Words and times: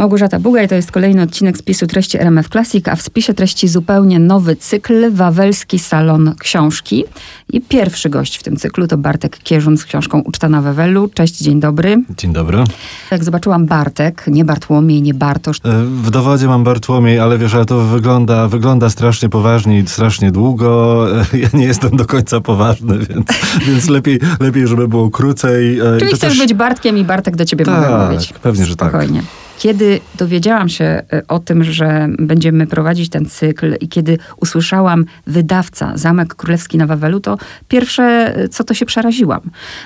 Małgorzata 0.00 0.38
Bugaj 0.38 0.68
to 0.68 0.74
jest 0.74 0.92
kolejny 0.92 1.22
odcinek 1.22 1.58
spisu 1.58 1.86
treści 1.86 2.18
RMF 2.18 2.48
Classic, 2.48 2.88
a 2.88 2.96
w 2.96 3.02
spisie 3.02 3.34
treści 3.34 3.68
zupełnie 3.68 4.18
nowy 4.18 4.56
cykl 4.56 5.12
Wawelski 5.12 5.78
Salon 5.78 6.34
Książki. 6.38 7.04
I 7.52 7.60
pierwszy 7.60 8.10
gość 8.10 8.38
w 8.38 8.42
tym 8.42 8.56
cyklu 8.56 8.86
to 8.86 8.98
Bartek 8.98 9.38
Kierzun 9.38 9.76
z 9.76 9.84
książką 9.84 10.20
Uczta 10.20 10.48
na 10.48 10.62
Wawelu. 10.62 11.10
Cześć, 11.14 11.38
dzień 11.38 11.60
dobry. 11.60 12.02
Dzień 12.18 12.32
dobry. 12.32 12.64
Jak 13.10 13.24
zobaczyłam 13.24 13.66
Bartek, 13.66 14.24
nie 14.26 14.44
Bartłomiej, 14.44 15.02
nie 15.02 15.14
Bartosz. 15.14 15.56
E, 15.64 15.84
w 15.84 16.10
dowodzie 16.10 16.46
mam 16.46 16.64
Bartłomiej, 16.64 17.18
ale 17.18 17.38
wiesz, 17.38 17.54
ale 17.54 17.64
to 17.64 17.80
wygląda, 17.80 18.48
wygląda 18.48 18.90
strasznie 18.90 19.28
poważnie 19.28 19.78
i 19.78 19.88
strasznie 19.88 20.32
długo. 20.32 21.06
E, 21.34 21.38
ja 21.38 21.48
nie 21.54 21.64
jestem 21.64 21.96
do 21.96 22.06
końca 22.06 22.40
poważny, 22.40 22.98
więc, 23.08 23.26
więc 23.66 23.88
lepiej, 23.88 24.20
lepiej, 24.40 24.66
żeby 24.66 24.88
było 24.88 25.10
krócej. 25.10 25.80
E, 25.80 25.98
Czyli 25.98 26.14
chcesz 26.14 26.20
też... 26.20 26.38
być 26.38 26.54
Bartkiem 26.54 26.98
i 26.98 27.04
Bartek 27.04 27.36
do 27.36 27.44
ciebie 27.44 27.64
tak, 27.64 27.90
mogę 27.90 28.06
mówić. 28.06 28.34
pewnie, 28.42 28.66
że 28.66 28.76
tak. 28.76 28.88
Spokojnie. 28.88 29.20
tak. 29.20 29.49
Kiedy 29.60 30.00
dowiedziałam 30.14 30.68
się 30.68 30.84
e, 30.84 31.22
o 31.28 31.38
tym, 31.38 31.64
że 31.64 32.08
będziemy 32.18 32.66
prowadzić 32.66 33.08
ten 33.10 33.26
cykl 33.26 33.76
i 33.80 33.88
kiedy 33.88 34.18
usłyszałam 34.36 35.04
wydawca 35.26 35.92
Zamek 35.94 36.34
Królewski 36.34 36.78
na 36.78 36.86
Wawelu, 36.86 37.20
to 37.20 37.38
pierwsze, 37.68 38.02
e, 38.36 38.48
co 38.48 38.64
to 38.64 38.74
się 38.74 38.86
przeraziłam. 38.86 39.40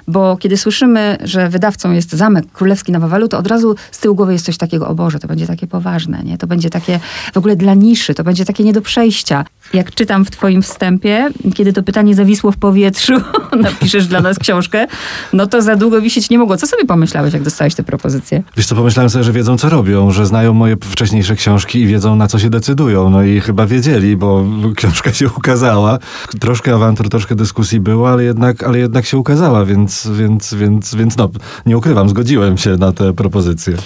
Bo 0.09 0.37
kiedy 0.37 0.57
słyszymy, 0.57 1.19
że 1.25 1.49
wydawcą 1.49 1.93
jest 1.93 2.13
Zamek 2.13 2.53
Królewski 2.53 2.93
na 2.93 2.99
Wawelu, 2.99 3.29
to 3.29 3.39
od 3.39 3.47
razu 3.47 3.77
z 3.91 3.99
tyłu 3.99 4.15
głowy 4.15 4.33
jest 4.33 4.45
coś 4.45 4.57
takiego, 4.57 4.89
o 4.89 4.95
Boże, 4.95 5.19
to 5.19 5.29
będzie 5.29 5.47
takie 5.47 5.67
poważne, 5.67 6.23
nie? 6.25 6.39
To 6.39 6.47
będzie 6.47 6.71
takie 6.71 7.01
w 7.33 7.37
ogóle 7.37 7.57
dla 7.57 7.75
niszy, 7.75 8.15
to 8.15 8.25
będzie 8.25 8.45
takie 8.45 8.65
nie 8.65 8.73
do 8.73 8.83
przejścia. 8.83 9.45
Jak 9.73 9.95
czytam 9.95 10.25
w 10.25 10.31
twoim 10.31 10.63
wstępie, 10.63 11.31
kiedy 11.55 11.73
to 11.73 11.83
pytanie 11.83 12.15
zawisło 12.15 12.53
w 12.53 12.57
powietrzu, 12.57 13.13
napiszesz 13.63 14.07
dla 14.07 14.21
nas 14.21 14.39
książkę, 14.39 14.87
no 15.33 15.47
to 15.47 15.63
za 15.63 15.77
długo 15.77 16.01
wisieć 16.01 16.31
nie 16.31 16.39
mogło. 16.39 16.57
Co 16.57 16.67
sobie 16.67 16.85
pomyślałeś, 16.85 17.35
jak 17.35 17.43
dostałeś 17.43 17.75
tę 17.75 17.83
propozycję? 17.83 18.43
Wiesz 18.57 18.67
co, 18.67 18.75
pomyślałem 18.75 19.11
sobie, 19.11 19.25
że 19.25 19.33
wiedzą, 19.33 19.59
co 19.59 19.64
robią, 19.69 20.11
że 20.11 20.27
znają 20.27 20.55
moje 20.55 20.77
wcześniejsze 20.77 21.37
książki 21.37 21.81
i 21.81 21.87
wiedzą, 21.87 22.17
na 22.17 22.29
co 22.29 22.39
się 22.39 22.51
decydują. 22.51 23.11
No 23.11 23.23
i 23.23 23.41
chyba 23.41 23.67
wiedzieli, 23.67 24.17
bo 24.17 24.45
książka 24.77 25.13
się 25.13 25.27
ukazała. 25.37 25.99
Troszkę 26.41 26.75
awantur, 26.75 27.09
troszkę 27.09 27.35
dyskusji 27.35 27.81
było, 27.81 28.11
ale 28.11 28.25
jednak, 28.25 28.63
ale 28.63 28.79
jednak 28.79 29.07
się 29.07 29.19
ukazała, 29.19 29.65
więc, 29.65 30.09
więc, 30.13 30.55
więc, 30.55 30.95
więc 30.95 31.17
no, 31.17 31.31
nie 31.67 31.79
ukrywam, 31.79 32.09
zgodziłem 32.09 32.59
się 32.59 32.77
na 32.77 32.93
tę 32.93 33.13
propozycję. 33.13 33.77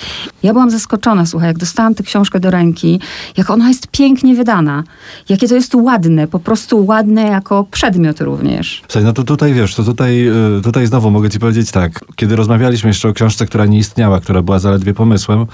Ja 0.43 0.53
byłam 0.53 0.71
zaskoczona, 0.71 1.27
słuchaj, 1.27 1.49
jak 1.49 1.59
dostałam 1.59 1.95
tę 1.95 2.03
książkę 2.03 2.41
do 2.41 2.51
ręki, 2.51 3.01
jak 3.37 3.51
ona 3.51 3.69
jest 3.69 3.89
pięknie 3.89 4.35
wydana, 4.35 4.85
jakie 5.29 5.49
to 5.49 5.55
jest 5.55 5.75
ładne, 5.75 6.27
po 6.27 6.39
prostu 6.39 6.87
ładne 6.87 7.23
jako 7.23 7.67
przedmiot 7.71 8.21
również. 8.21 8.83
Słuchaj, 8.89 9.05
no 9.05 9.13
to 9.13 9.25
tutaj 9.25 9.55
wiesz, 9.55 9.75
to 9.75 9.85
tutaj, 9.85 10.29
y, 10.59 10.63
tutaj 10.63 10.87
znowu 10.87 11.11
mogę 11.11 11.31
ci 11.31 11.39
powiedzieć 11.39 11.71
tak, 11.71 12.05
kiedy 12.17 12.37
rozmawialiśmy 12.37 12.91
jeszcze 12.91 13.09
o 13.09 13.13
książce, 13.13 13.47
która 13.47 13.67
nie 13.67 13.79
istniała, 13.79 14.21
która 14.21 14.43
była 14.43 14.59
zaledwie 14.59 14.95
pomysłem, 14.95 15.47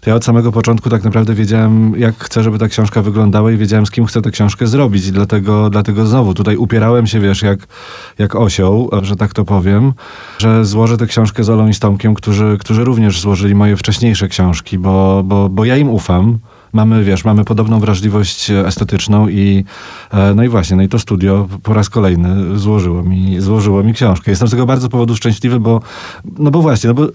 to 0.00 0.10
ja 0.10 0.16
od 0.16 0.24
samego 0.24 0.52
początku 0.52 0.90
tak 0.90 1.04
naprawdę 1.04 1.34
wiedziałem, 1.34 1.92
jak 1.96 2.24
chcę, 2.24 2.42
żeby 2.42 2.58
ta 2.58 2.68
książka 2.68 3.02
wyglądała 3.02 3.52
i 3.52 3.56
wiedziałem, 3.56 3.86
z 3.86 3.90
kim 3.90 4.06
chcę 4.06 4.22
tę 4.22 4.30
książkę 4.30 4.66
zrobić. 4.66 5.06
I 5.06 5.12
dlatego, 5.12 5.70
dlatego 5.70 6.06
znowu 6.06 6.34
tutaj 6.34 6.56
upierałem 6.56 7.06
się, 7.06 7.20
wiesz, 7.20 7.42
jak, 7.42 7.66
jak 8.18 8.34
osioł, 8.34 8.90
że 9.02 9.16
tak 9.16 9.34
to 9.34 9.44
powiem, 9.44 9.92
że 10.38 10.64
złożę 10.64 10.96
tę 10.96 11.06
książkę 11.06 11.44
z 11.44 11.50
Olą 11.50 11.68
i 11.68 12.14
którzy, 12.14 12.56
którzy 12.60 12.84
również 12.84 13.20
złożyli 13.20 13.54
moje 13.54 13.76
wcześniejsze 13.76 14.28
książki, 14.28 14.78
bo, 14.78 15.22
bo, 15.24 15.48
bo 15.48 15.64
ja 15.64 15.76
im 15.76 15.88
ufam 15.88 16.38
mamy, 16.72 17.04
wiesz, 17.04 17.24
mamy 17.24 17.44
podobną 17.44 17.80
wrażliwość 17.80 18.50
estetyczną 18.50 19.28
i 19.28 19.64
e, 20.12 20.34
no 20.34 20.44
i 20.44 20.48
właśnie, 20.48 20.76
no 20.76 20.82
i 20.82 20.88
to 20.88 20.98
studio 20.98 21.48
po 21.62 21.74
raz 21.74 21.90
kolejny 21.90 22.58
złożyło 22.58 23.02
mi, 23.02 23.40
złożyło 23.40 23.82
mi 23.82 23.94
książkę. 23.94 24.30
Jestem 24.30 24.48
z 24.48 24.50
tego 24.50 24.66
bardzo 24.66 24.88
powodu 24.88 25.16
szczęśliwy, 25.16 25.60
bo, 25.60 25.80
no 26.38 26.50
bo 26.50 26.62
właśnie, 26.62 26.88
no 26.88 26.94
bo 26.94 27.06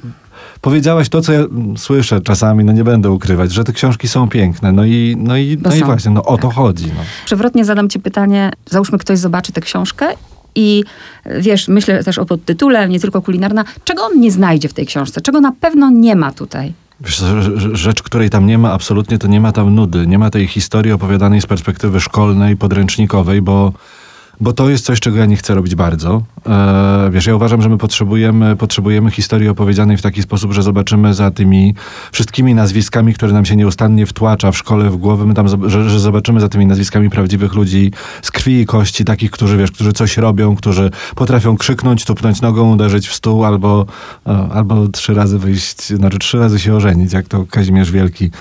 powiedziałaś 0.64 1.10
to, 1.10 1.22
co 1.22 1.34
ja 1.34 1.44
słyszę 1.78 2.22
czasami, 2.22 2.64
no 2.64 2.72
nie 2.72 2.84
będę 2.84 3.12
ukrywać, 3.12 3.52
że 3.52 3.64
te 3.64 3.74
książki 3.74 4.08
są 4.08 4.30
piękne. 4.30 4.72
No 4.72 4.86
i, 4.86 5.16
no 5.20 5.38
i, 5.38 5.58
no 5.62 5.76
i 5.76 5.84
właśnie, 5.84 6.12
no 6.12 6.24
o 6.24 6.38
to 6.38 6.50
chodzi. 6.50 6.88
No. 6.88 7.02
Przewrotnie 7.26 7.66
zadam 7.66 7.90
ci 7.90 8.00
pytanie, 8.00 8.52
załóżmy 8.70 8.98
ktoś 8.98 9.20
zobaczy 9.20 9.52
tę 9.52 9.62
książkę 9.62 10.06
i 10.56 10.84
wiesz, 11.40 11.68
myślę 11.68 12.04
też 12.04 12.18
o 12.18 12.26
podtytule, 12.26 12.90
nie 12.90 13.00
tylko 13.00 13.22
kulinarna, 13.22 13.66
czego 13.84 14.04
on 14.04 14.20
nie 14.20 14.32
znajdzie 14.32 14.70
w 14.70 14.74
tej 14.74 14.86
książce, 14.86 15.22
czego 15.22 15.42
na 15.42 15.52
pewno 15.52 15.90
nie 15.90 16.16
ma 16.16 16.32
tutaj? 16.32 16.74
Rzecz, 17.74 18.04
której 18.04 18.30
tam 18.30 18.46
nie 18.46 18.58
ma 18.58 18.72
absolutnie, 18.72 19.18
to 19.18 19.28
nie 19.28 19.42
ma 19.42 19.52
tam 19.52 19.76
nudy. 19.76 20.08
Nie 20.08 20.20
ma 20.20 20.30
tej 20.30 20.48
historii 20.48 20.92
opowiadanej 20.92 21.42
z 21.42 21.46
perspektywy 21.46 22.00
szkolnej, 22.00 22.58
podręcznikowej, 22.58 23.42
bo 23.42 23.74
bo 24.42 24.54
to 24.54 24.70
jest 24.70 24.86
coś, 24.86 25.00
czego 25.00 25.18
ja 25.18 25.26
nie 25.26 25.36
chcę 25.36 25.56
robić 25.56 25.76
bardzo. 25.76 26.22
E, 26.46 27.10
wiesz, 27.12 27.26
ja 27.26 27.36
uważam, 27.36 27.62
że 27.62 27.70
my 27.70 27.78
potrzebujemy, 27.78 28.56
potrzebujemy 28.56 29.12
historii 29.12 29.50
opowiedzianej 29.50 29.98
w 29.98 30.02
taki 30.02 30.22
sposób, 30.22 30.54
że 30.54 30.64
zobaczymy 30.64 31.14
za 31.14 31.32
tymi 31.32 31.76
wszystkimi 32.12 32.56
nazwiskami, 32.56 33.14
które 33.14 33.34
nam 33.34 33.46
się 33.46 33.56
nieustannie 33.56 34.06
wtłacza 34.06 34.52
w 34.52 34.58
szkole, 34.58 34.90
w 34.90 34.98
głowę, 34.98 35.26
my 35.26 35.34
tam, 35.34 35.70
że, 35.70 35.90
że 35.90 36.00
zobaczymy 36.00 36.40
za 36.40 36.50
tymi 36.50 36.66
nazwiskami 36.66 37.10
prawdziwych 37.10 37.54
ludzi 37.54 37.92
z 38.22 38.32
krwi 38.32 38.60
i 38.60 38.66
kości, 38.66 39.06
takich, 39.06 39.32
którzy, 39.32 39.58
wiesz, 39.58 39.72
którzy 39.72 39.94
coś 39.94 40.18
robią, 40.18 40.56
którzy 40.56 40.92
potrafią 41.16 41.58
krzyknąć, 41.58 42.06
tupnąć 42.06 42.42
nogą, 42.42 42.74
uderzyć 42.74 43.08
w 43.08 43.14
stół 43.14 43.46
albo, 43.46 43.86
albo 44.54 44.88
trzy 44.88 45.14
razy 45.14 45.40
wyjść, 45.40 45.88
znaczy 45.88 46.20
trzy 46.20 46.40
razy 46.40 46.60
się 46.60 46.76
ożenić, 46.76 47.14
jak 47.14 47.28
to 47.28 47.46
Kazimierz 47.50 47.92
Wielki 47.92 48.32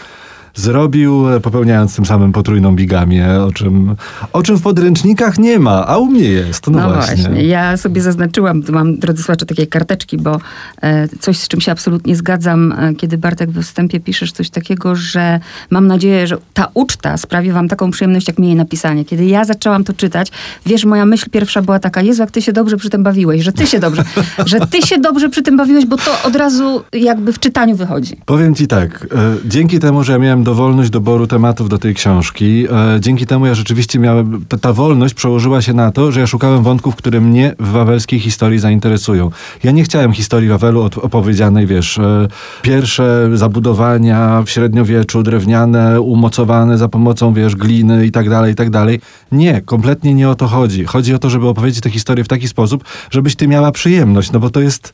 zrobił, 0.54 1.24
popełniając 1.42 1.96
tym 1.96 2.06
samym 2.06 2.32
potrójną 2.32 2.76
bigamię, 2.76 3.40
o 3.40 3.52
czym, 3.52 3.96
o 4.32 4.42
czym 4.42 4.56
w 4.56 4.62
podręcznikach 4.62 5.38
nie 5.38 5.58
ma, 5.58 5.86
a 5.86 5.98
u 5.98 6.06
mnie 6.06 6.28
jest. 6.28 6.66
No, 6.66 6.80
no 6.80 6.94
właśnie. 6.94 7.16
właśnie. 7.16 7.44
Ja 7.44 7.76
sobie 7.76 8.02
zaznaczyłam, 8.02 8.62
mam, 8.70 8.98
drodzy 8.98 9.22
słuchacze, 9.22 9.46
takie 9.46 9.66
karteczki, 9.66 10.18
bo 10.18 10.40
e, 10.82 11.08
coś, 11.08 11.38
z 11.38 11.48
czym 11.48 11.60
się 11.60 11.72
absolutnie 11.72 12.16
zgadzam, 12.16 12.72
e, 12.72 12.94
kiedy 12.94 13.18
Bartek 13.18 13.50
w 13.50 13.62
wstępie 13.62 14.00
piszesz 14.00 14.32
coś 14.32 14.50
takiego, 14.50 14.96
że 14.96 15.40
mam 15.70 15.86
nadzieję, 15.86 16.26
że 16.26 16.36
ta 16.54 16.68
uczta 16.74 17.16
sprawi 17.16 17.52
wam 17.52 17.68
taką 17.68 17.90
przyjemność, 17.90 18.28
jak 18.28 18.38
mi 18.38 18.46
jej 18.46 18.56
napisanie. 18.56 19.04
Kiedy 19.04 19.24
ja 19.24 19.44
zaczęłam 19.44 19.84
to 19.84 19.92
czytać, 19.92 20.32
wiesz, 20.66 20.84
moja 20.84 21.06
myśl 21.06 21.30
pierwsza 21.30 21.62
była 21.62 21.78
taka, 21.78 22.02
Jezu, 22.02 22.22
jak 22.22 22.30
ty 22.30 22.42
się 22.42 22.52
dobrze 22.52 22.76
przy 22.76 22.90
tym 22.90 23.02
bawiłeś, 23.02 23.42
że 23.42 23.52
ty 23.52 23.66
się 23.66 23.80
dobrze, 23.80 24.04
że 24.46 24.60
ty 24.60 24.82
się 24.82 24.98
dobrze 24.98 25.28
przy 25.28 25.42
tym 25.42 25.56
bawiłeś, 25.56 25.86
bo 25.86 25.96
to 25.96 26.22
od 26.24 26.36
razu 26.36 26.82
jakby 26.92 27.32
w 27.32 27.38
czytaniu 27.38 27.76
wychodzi. 27.76 28.16
Powiem 28.26 28.54
ci 28.54 28.66
tak, 28.66 29.06
e, 29.14 29.36
dzięki 29.44 29.78
temu, 29.78 30.04
że 30.04 30.12
ja 30.12 30.18
miałem 30.18 30.41
dowolność 30.44 30.90
doboru 30.90 31.26
tematów 31.26 31.68
do 31.68 31.78
tej 31.78 31.94
książki. 31.94 32.66
E, 32.96 33.00
dzięki 33.00 33.26
temu 33.26 33.46
ja 33.46 33.54
rzeczywiście 33.54 33.98
miałem, 33.98 34.44
ta, 34.60 34.72
wolność 34.72 35.14
przełożyła 35.14 35.62
się 35.62 35.72
na 35.72 35.92
to, 35.92 36.12
że 36.12 36.20
ja 36.20 36.26
szukałem 36.26 36.62
wątków, 36.62 36.96
które 36.96 37.20
mnie 37.20 37.54
w 37.58 37.68
wawelskiej 37.68 38.20
historii 38.20 38.58
zainteresują. 38.58 39.30
Ja 39.64 39.70
nie 39.70 39.84
chciałem 39.84 40.12
historii 40.12 40.48
Wawelu 40.48 40.82
opowiedzianej, 40.82 41.66
wiesz, 41.66 41.98
e, 41.98 42.28
pierwsze 42.62 43.30
zabudowania 43.34 44.42
w 44.42 44.50
średniowieczu, 44.50 45.22
drewniane, 45.22 46.00
umocowane 46.00 46.78
za 46.78 46.88
pomocą, 46.88 47.34
wiesz, 47.34 47.56
gliny 47.56 48.06
i 48.06 48.10
tak 48.10 48.30
dalej, 48.30 48.52
i 48.52 48.54
tak 48.54 48.70
dalej. 48.70 49.00
Nie, 49.32 49.60
kompletnie 49.60 50.14
nie 50.14 50.28
o 50.28 50.34
to 50.34 50.46
chodzi. 50.46 50.84
Chodzi 50.84 51.14
o 51.14 51.18
to, 51.18 51.30
żeby 51.30 51.48
opowiedzieć 51.48 51.80
tę 51.80 51.90
historię 51.90 52.24
w 52.24 52.28
taki 52.28 52.48
sposób, 52.48 52.84
żebyś 53.10 53.36
ty 53.36 53.48
miała 53.48 53.72
przyjemność, 53.72 54.32
no 54.32 54.40
bo 54.40 54.50
to 54.50 54.60
jest, 54.60 54.92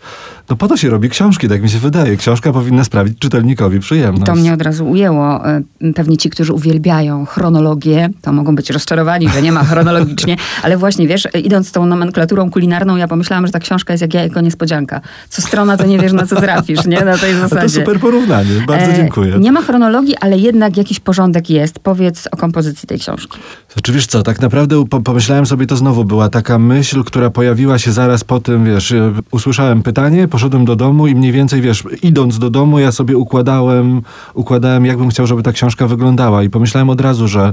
no 0.50 0.56
po 0.56 0.68
to 0.68 0.76
się 0.76 0.90
robi 0.90 1.08
książki, 1.08 1.48
tak 1.48 1.62
mi 1.62 1.70
się 1.70 1.78
wydaje. 1.78 2.16
Książka 2.16 2.52
powinna 2.52 2.84
sprawić 2.84 3.18
czytelnikowi 3.18 3.80
przyjemność. 3.80 4.26
To 4.26 4.34
mnie 4.34 4.52
od 4.52 4.62
razu 4.62 4.90
ujęło. 4.90 5.37
E, 5.44 5.92
pewnie 5.94 6.16
ci, 6.16 6.30
którzy 6.30 6.52
uwielbiają 6.52 7.26
chronologię, 7.26 8.08
to 8.22 8.32
mogą 8.32 8.54
być 8.54 8.70
rozczarowani, 8.70 9.28
że 9.28 9.42
nie 9.42 9.52
ma 9.52 9.64
chronologicznie, 9.64 10.36
ale 10.62 10.76
właśnie, 10.76 11.08
wiesz, 11.08 11.28
idąc 11.44 11.72
tą 11.72 11.86
nomenklaturą 11.86 12.50
kulinarną, 12.50 12.96
ja 12.96 13.08
pomyślałam, 13.08 13.46
że 13.46 13.52
ta 13.52 13.58
książka 13.58 13.92
jest 13.92 14.02
jak 14.02 14.14
jajko 14.14 14.40
niespodzianka. 14.40 15.00
Co 15.28 15.42
strona, 15.42 15.76
to 15.76 15.86
nie 15.86 15.98
wiesz, 15.98 16.12
na 16.12 16.26
co 16.26 16.36
trafisz, 16.36 16.86
nie? 16.86 17.00
Na 17.00 17.18
tej 17.18 17.34
zasadzie. 17.40 17.62
To 17.62 17.80
super 17.80 18.00
porównanie, 18.00 18.50
bardzo 18.66 18.90
e, 18.90 18.96
dziękuję. 18.96 19.38
Nie 19.38 19.52
ma 19.52 19.62
chronologii, 19.62 20.16
ale 20.16 20.38
jednak 20.38 20.76
jakiś 20.76 21.00
porządek 21.00 21.50
jest. 21.50 21.78
Powiedz 21.78 22.28
o 22.32 22.36
kompozycji 22.36 22.88
tej 22.88 22.98
książki. 22.98 23.38
Znaczy, 23.72 23.92
wiesz 23.92 24.06
co, 24.06 24.22
tak 24.22 24.40
naprawdę 24.40 24.84
pomyślałem 25.04 25.46
sobie, 25.46 25.66
to 25.66 25.76
znowu 25.76 26.04
była 26.04 26.28
taka 26.28 26.58
myśl, 26.58 27.04
która 27.04 27.30
pojawiła 27.30 27.78
się 27.78 27.92
zaraz 27.92 28.24
po 28.24 28.40
tym, 28.40 28.64
wiesz, 28.64 28.94
usłyszałem 29.30 29.82
pytanie, 29.82 30.28
poszedłem 30.28 30.64
do 30.64 30.76
domu 30.76 31.06
i 31.06 31.14
mniej 31.14 31.32
więcej, 31.32 31.60
wiesz, 31.60 31.84
idąc 32.02 32.38
do 32.38 32.50
domu, 32.50 32.78
ja 32.78 32.92
sobie 32.92 33.16
układałem, 33.16 34.02
układałem, 34.34 34.86
jakbym 34.86 35.08
chciał, 35.08 35.26
żeby 35.28 35.42
ta 35.42 35.52
książka 35.52 35.86
wyglądała 35.86 36.42
i 36.42 36.50
pomyślałem 36.50 36.90
od 36.90 37.00
razu, 37.00 37.28
że, 37.28 37.52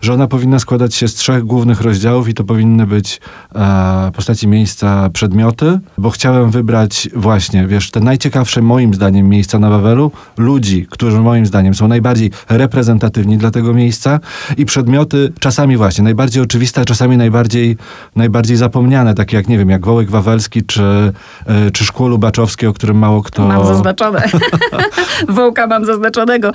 że 0.00 0.14
ona 0.14 0.26
powinna 0.26 0.58
składać 0.58 0.94
się 0.94 1.08
z 1.08 1.14
trzech 1.14 1.44
głównych 1.44 1.80
rozdziałów 1.80 2.28
i 2.28 2.34
to 2.34 2.44
powinny 2.44 2.86
być 2.86 3.20
e, 3.54 4.10
postaci 4.14 4.48
miejsca, 4.48 5.10
przedmioty, 5.12 5.78
bo 5.98 6.10
chciałem 6.10 6.50
wybrać 6.50 7.08
właśnie, 7.14 7.66
wiesz, 7.66 7.90
te 7.90 8.00
najciekawsze 8.00 8.62
moim 8.62 8.94
zdaniem 8.94 9.28
miejsca 9.28 9.58
na 9.58 9.70
Wawelu, 9.70 10.10
ludzi, 10.36 10.86
którzy 10.90 11.20
moim 11.20 11.46
zdaniem 11.46 11.74
są 11.74 11.88
najbardziej 11.88 12.30
reprezentatywni 12.48 13.38
dla 13.38 13.50
tego 13.50 13.72
miejsca 13.74 14.20
i 14.56 14.66
przedmioty 14.66 15.32
czasami 15.40 15.76
właśnie 15.76 16.04
najbardziej 16.04 16.42
oczywiste, 16.42 16.80
a 16.80 16.84
czasami 16.84 17.16
najbardziej, 17.16 17.76
najbardziej 18.16 18.56
zapomniane, 18.56 19.14
takie 19.14 19.36
jak, 19.36 19.48
nie 19.48 19.58
wiem, 19.58 19.70
jak 19.70 19.86
Wołek 19.86 20.10
Wawelski 20.10 20.62
czy, 20.62 21.12
e, 21.46 21.70
czy 21.70 21.84
Szkło 21.84 22.08
Lubaczowskie, 22.08 22.68
o 22.68 22.72
którym 22.72 22.98
mało 22.98 23.22
kto... 23.22 23.48
Mam 23.48 23.66
zaznaczone. 23.66 24.22
Wołka 25.28 25.66
mam 25.66 25.84
zaznaczonego. 25.84 26.52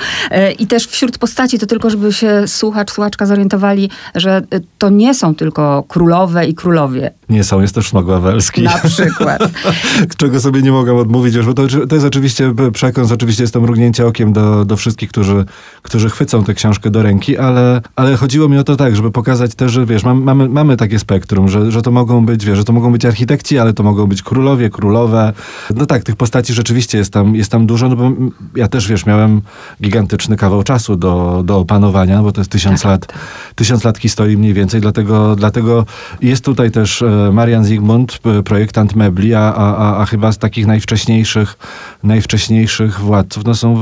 I 0.61 0.67
też 0.67 0.87
wśród 0.87 1.17
postaci, 1.17 1.59
to 1.59 1.65
tylko 1.65 1.89
żeby 1.89 2.13
się 2.13 2.47
słuchacz, 2.47 2.91
słuchaczka 2.91 3.25
zorientowali, 3.25 3.89
że 4.15 4.41
y, 4.53 4.61
to 4.77 4.89
nie 4.89 5.13
są 5.13 5.35
tylko 5.35 5.83
królowe 5.87 6.45
i 6.45 6.55
królowie. 6.55 7.11
Nie 7.29 7.43
są, 7.43 7.61
jest 7.61 7.75
też 7.75 7.87
Smok 7.87 8.05
Wawelski. 8.05 8.61
Na 8.61 8.77
przykład. 8.77 9.41
Czego 10.17 10.39
sobie 10.39 10.61
nie 10.61 10.71
mogę 10.71 10.97
odmówić, 10.97 11.37
bo 11.37 11.53
to, 11.53 11.67
to 11.89 11.95
jest 11.95 12.07
oczywiście 12.07 12.53
przekąs, 12.73 13.11
oczywiście 13.11 13.43
jest 13.43 13.53
to 13.53 13.61
mrugnięcie 13.61 14.07
okiem 14.07 14.33
do, 14.33 14.65
do 14.65 14.77
wszystkich, 14.77 15.09
którzy, 15.09 15.45
którzy 15.81 16.09
chwycą 16.09 16.43
tę 16.43 16.53
książkę 16.53 16.89
do 16.89 17.03
ręki, 17.03 17.37
ale, 17.37 17.81
ale 17.95 18.15
chodziło 18.15 18.49
mi 18.49 18.57
o 18.57 18.63
to 18.63 18.75
tak, 18.75 18.95
żeby 18.95 19.11
pokazać 19.11 19.55
też, 19.55 19.71
że 19.71 19.85
wiesz, 19.85 20.03
mam, 20.03 20.23
mamy, 20.23 20.49
mamy 20.49 20.77
takie 20.77 20.99
spektrum, 20.99 21.49
że, 21.49 21.71
że 21.71 21.81
to 21.81 21.91
mogą 21.91 22.25
być, 22.25 22.45
wiesz, 22.45 22.57
że 22.57 22.63
to 22.63 22.73
mogą 22.73 22.91
być 22.91 23.05
architekci, 23.05 23.59
ale 23.59 23.73
to 23.73 23.83
mogą 23.83 24.07
być 24.07 24.21
królowie, 24.21 24.69
królowe. 24.69 25.33
No 25.75 25.85
tak, 25.85 26.03
tych 26.03 26.15
postaci 26.15 26.53
rzeczywiście 26.53 26.97
jest 26.97 27.13
tam, 27.13 27.35
jest 27.35 27.51
tam 27.51 27.67
dużo, 27.67 27.89
no 27.89 27.95
bo 27.95 28.11
ja 28.55 28.67
też, 28.67 28.87
wiesz, 28.87 29.05
miałem 29.05 29.41
gigantyczny 29.81 30.37
kawał 30.51 30.63
czasu 30.63 30.95
do, 30.95 31.43
do 31.45 31.57
opanowania, 31.57 32.21
bo 32.21 32.31
to 32.31 32.41
jest 32.41 32.51
tysiąc 32.51 32.81
tak, 32.81 32.91
lat, 32.91 33.05
tak. 33.07 33.17
tysiąc 33.55 33.83
lat 33.83 33.97
historii 33.97 34.37
mniej 34.37 34.53
więcej, 34.53 34.81
dlatego, 34.81 35.35
dlatego 35.35 35.85
jest 36.21 36.45
tutaj 36.45 36.71
też 36.71 37.01
e, 37.01 37.29
Marian 37.33 37.65
Zygmunt, 37.65 38.19
projektant 38.45 38.95
mebli, 38.95 39.33
a, 39.33 39.53
a, 39.53 39.97
a 40.01 40.05
chyba 40.05 40.31
z 40.31 40.37
takich 40.37 40.67
najwcześniejszych, 40.67 41.57
najwcześniejszych 42.03 42.99
władców, 42.99 43.45
no 43.45 43.55
są 43.55 43.77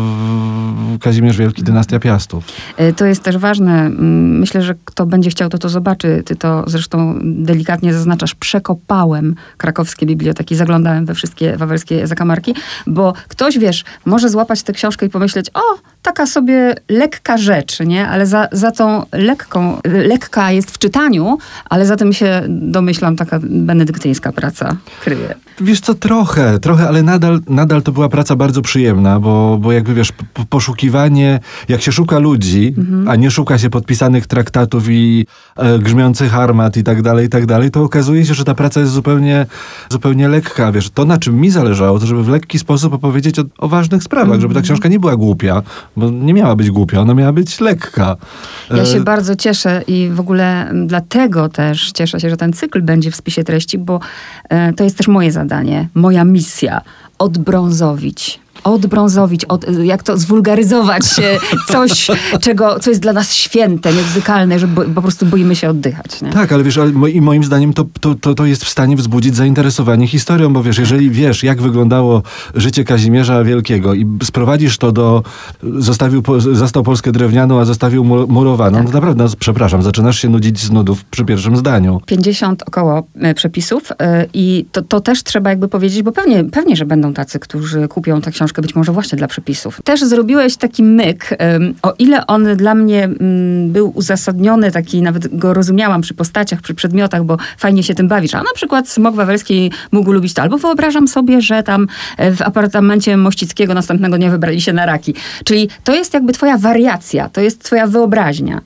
Kazimierz 1.02 1.38
Wielki, 1.38 1.64
dynastia 1.64 2.00
Piastów. 2.00 2.44
E, 2.78 2.94
to 2.94 3.06
jest 3.06 3.24
też 3.24 3.38
ważne. 3.38 3.90
Myślę, 4.40 4.62
że 4.62 4.76
kto 4.86 5.06
będzie 5.06 5.30
chciał, 5.30 5.50
to 5.50 5.58
to 5.58 5.70
zobaczy. 5.70 6.24
Ty 6.26 6.36
to 6.36 6.64
zresztą 6.68 7.20
delikatnie 7.24 7.94
zaznaczasz. 7.94 8.36
Przekopałem 8.36 9.36
krakowskie 9.58 10.06
biblioteki, 10.06 10.56
zaglądałem 10.56 11.06
we 11.06 11.14
wszystkie 11.14 11.58
wawelskie 11.58 12.08
zakamarki, 12.08 12.56
bo 12.88 13.14
ktoś, 13.28 13.58
wiesz, 13.58 13.84
może 14.06 14.30
złapać 14.30 14.64
tę 14.64 14.74
książkę 14.74 15.06
i 15.06 15.10
pomyśleć, 15.10 15.50
o, 15.54 15.62
taka 16.02 16.26
sobie 16.26 16.76
lekka 16.90 17.38
rzecz, 17.38 17.80
nie? 17.80 18.08
Ale 18.08 18.26
za, 18.26 18.48
za 18.52 18.72
tą 18.72 19.06
lekką, 19.12 19.78
lekka 19.86 20.52
jest 20.52 20.72
w 20.72 20.78
czytaniu, 20.78 21.38
ale 21.70 21.86
za 21.86 21.96
tym 21.96 22.14
się 22.14 22.42
domyślam 22.50 23.16
taka 23.16 23.40
benedyktyńska 23.44 24.32
praca 24.32 24.76
kryje. 25.02 25.36
Wiesz 25.62 25.80
co, 25.80 25.94
trochę, 25.94 26.60
trochę, 26.60 26.88
ale 26.88 27.04
nadal, 27.04 27.40
nadal 27.50 27.82
to 27.82 27.92
była 27.92 28.10
praca 28.10 28.36
bardzo 28.36 28.62
przyjemna, 28.62 29.20
bo, 29.20 29.58
bo 29.62 29.72
jakby 29.72 29.94
wiesz, 29.94 30.14
poszukiwanie, 30.50 31.40
jak 31.68 31.82
się 31.82 31.92
szuka 31.92 32.20
ludzi, 32.20 32.74
mhm. 32.78 33.08
a 33.08 33.16
nie 33.16 33.32
szuka 33.32 33.58
się 33.58 33.70
podpisanych 33.70 34.28
traktatów 34.28 34.90
i 34.90 35.26
e, 35.58 35.80
grzmiących 35.80 36.36
armat 36.36 36.78
i 36.78 36.84
tak 36.84 37.02
dalej, 37.02 37.26
i 37.26 37.30
tak 37.30 37.46
dalej, 37.46 37.72
to 37.72 37.84
okazuje 37.84 38.26
się, 38.26 38.34
że 38.34 38.44
ta 38.44 38.56
praca 38.56 38.80
jest 38.80 38.94
zupełnie, 38.94 39.46
zupełnie 39.90 40.28
lekka. 40.28 40.72
Wiesz, 40.72 40.90
to 40.90 41.06
na 41.06 41.18
czym 41.18 41.42
mi 41.42 41.50
zależało, 41.50 42.00
to 42.00 42.06
żeby 42.06 42.24
w 42.24 42.30
lekki 42.30 42.60
sposób 42.60 42.94
opowiedzieć 42.94 43.40
o, 43.40 43.44
o 43.58 43.68
ważnych 43.68 44.04
sprawach, 44.04 44.36
mhm. 44.36 44.42
żeby 44.42 44.54
ta 44.54 44.62
książka 44.62 44.90
nie 44.90 45.00
była 45.00 45.16
głupia, 45.16 45.62
bo 46.00 46.10
nie 46.10 46.34
miała 46.34 46.56
być 46.56 46.72
głupia, 46.72 47.00
ona 47.00 47.14
miała 47.14 47.34
być 47.34 47.60
lekka. 47.60 48.16
Ja 48.70 48.86
się 48.86 48.98
e... 48.98 49.02
bardzo 49.02 49.36
cieszę 49.36 49.84
i 49.88 50.10
w 50.14 50.20
ogóle 50.20 50.72
dlatego 50.86 51.50
też 51.50 51.92
cieszę 51.92 52.20
się, 52.20 52.30
że 52.30 52.38
ten 52.38 52.54
cykl 52.54 52.82
będzie 52.82 53.12
w 53.12 53.16
spisie 53.16 53.44
treści, 53.44 53.78
bo 53.78 54.00
e, 54.50 54.74
to 54.74 54.84
jest 54.84 54.98
też 54.98 55.08
moje 55.08 55.32
zadanie, 55.32 55.88
moja 55.94 56.24
misja 56.24 56.82
odbrązowić 57.20 58.40
odbrązowić, 58.74 59.46
od, 59.46 59.66
jak 59.84 60.04
to 60.04 60.18
zwulgaryzować 60.18 61.04
coś, 61.68 62.08
czego, 62.42 62.80
co 62.80 62.90
jest 62.90 63.02
dla 63.02 63.14
nas 63.14 63.34
święte, 63.34 63.94
niezwykalne, 63.94 64.60
że 64.60 64.68
bo, 64.68 64.82
po 64.82 65.02
prostu 65.02 65.26
boimy 65.26 65.56
się 65.56 65.70
oddychać. 65.70 66.22
Nie? 66.22 66.30
Tak, 66.30 66.52
ale 66.52 66.64
wiesz, 66.64 66.78
ale 66.78 67.10
i 67.12 67.22
moim 67.22 67.44
zdaniem 67.44 67.74
to, 67.74 67.86
to, 68.00 68.16
to, 68.16 68.36
to 68.36 68.46
jest 68.46 68.66
w 68.66 68.70
stanie 68.70 68.96
wzbudzić 68.96 69.36
zainteresowanie 69.36 70.08
historią, 70.08 70.54
bo 70.54 70.64
wiesz, 70.64 70.78
jeżeli 70.78 71.12
wiesz, 71.12 71.44
jak 71.44 71.62
wyglądało 71.62 72.24
życie 72.56 72.84
Kazimierza 72.84 73.44
Wielkiego 73.44 73.94
i 73.94 74.06
sprowadzisz 74.24 74.78
to 74.78 74.92
do, 74.92 75.24
zostawił, 75.64 76.24
zastał 76.54 76.84
Polskę 76.84 77.12
drewnianą, 77.12 77.60
a 77.60 77.66
zostawił 77.66 78.04
murowaną, 78.28 78.78
tak. 78.78 78.88
no 78.88 78.94
naprawdę, 78.94 79.24
no, 79.24 79.30
przepraszam, 79.40 79.84
zaczynasz 79.84 80.20
się 80.20 80.30
nudzić 80.30 80.60
z 80.60 80.72
nudów 80.72 81.04
przy 81.04 81.26
pierwszym 81.26 81.58
zdaniu. 81.58 82.02
50 82.06 82.64
około 82.68 83.04
e, 83.16 83.34
przepisów 83.34 83.92
e, 84.00 84.26
i 84.34 84.66
to, 84.72 84.82
to 84.82 85.02
też 85.02 85.24
trzeba 85.24 85.50
jakby 85.50 85.68
powiedzieć, 85.68 86.04
bo 86.04 86.12
pewnie, 86.12 86.44
pewnie, 86.44 86.76
że 86.76 86.86
będą 86.86 87.14
tacy, 87.14 87.40
którzy 87.40 87.88
kupią 87.88 88.22
tę 88.22 88.32
książkę 88.32 88.59
być 88.62 88.76
może 88.76 88.92
właśnie 88.92 89.18
dla 89.18 89.28
przepisów. 89.28 89.82
Też 89.84 90.02
zrobiłeś 90.02 90.58
taki 90.58 90.84
myk, 90.84 91.30
o 91.82 91.94
ile 92.00 92.28
on 92.28 92.56
dla 92.56 92.76
mnie 92.76 93.04
mm, 93.04 93.72
był 93.72 93.92
uzasadniony, 93.96 94.72
taki 94.72 95.02
nawet 95.02 95.38
go 95.38 95.54
rozumiałam 95.54 96.02
przy 96.02 96.14
postaciach, 96.14 96.62
przy 96.62 96.74
przedmiotach, 96.74 97.24
bo 97.24 97.38
fajnie 97.58 97.84
się 97.84 97.96
tym 97.96 98.08
bawisz. 98.08 98.36
A 98.36 98.38
na 98.38 98.54
przykład 98.56 98.90
Smok 98.90 99.16
Wawelski 99.16 99.72
mógł 99.92 100.12
lubić 100.12 100.34
to. 100.34 100.42
Albo 100.42 100.58
wyobrażam 100.58 101.08
sobie, 101.08 101.42
że 101.42 101.64
tam 101.64 101.88
e, 102.18 102.32
w 102.32 102.42
apartamencie 102.42 103.18
Mościckiego 103.18 103.74
następnego 103.74 104.18
dnia 104.18 104.32
wybrali 104.32 104.62
się 104.62 104.74
na 104.74 104.86
raki. 104.86 105.14
Czyli 105.44 105.70
to 105.84 105.96
jest 105.96 106.14
jakby 106.14 106.34
twoja 106.34 106.58
wariacja, 106.58 107.30
to 107.30 107.42
jest 107.42 107.64
twoja 107.64 107.88
wyobraźnia. 107.88 108.62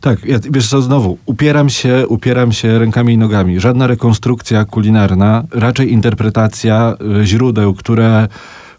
Tak, 0.00 0.24
ja, 0.24 0.38
wiesz 0.50 0.68
co, 0.68 0.82
znowu, 0.82 1.18
upieram 1.26 1.68
się, 1.70 2.06
upieram 2.08 2.52
się 2.52 2.78
rękami 2.78 3.14
i 3.14 3.18
nogami. 3.18 3.60
Żadna 3.60 3.86
rekonstrukcja 3.86 4.64
kulinarna, 4.64 5.44
raczej 5.50 5.92
interpretacja 5.92 6.96
e, 7.20 7.26
źródeł, 7.26 7.74
które 7.74 8.28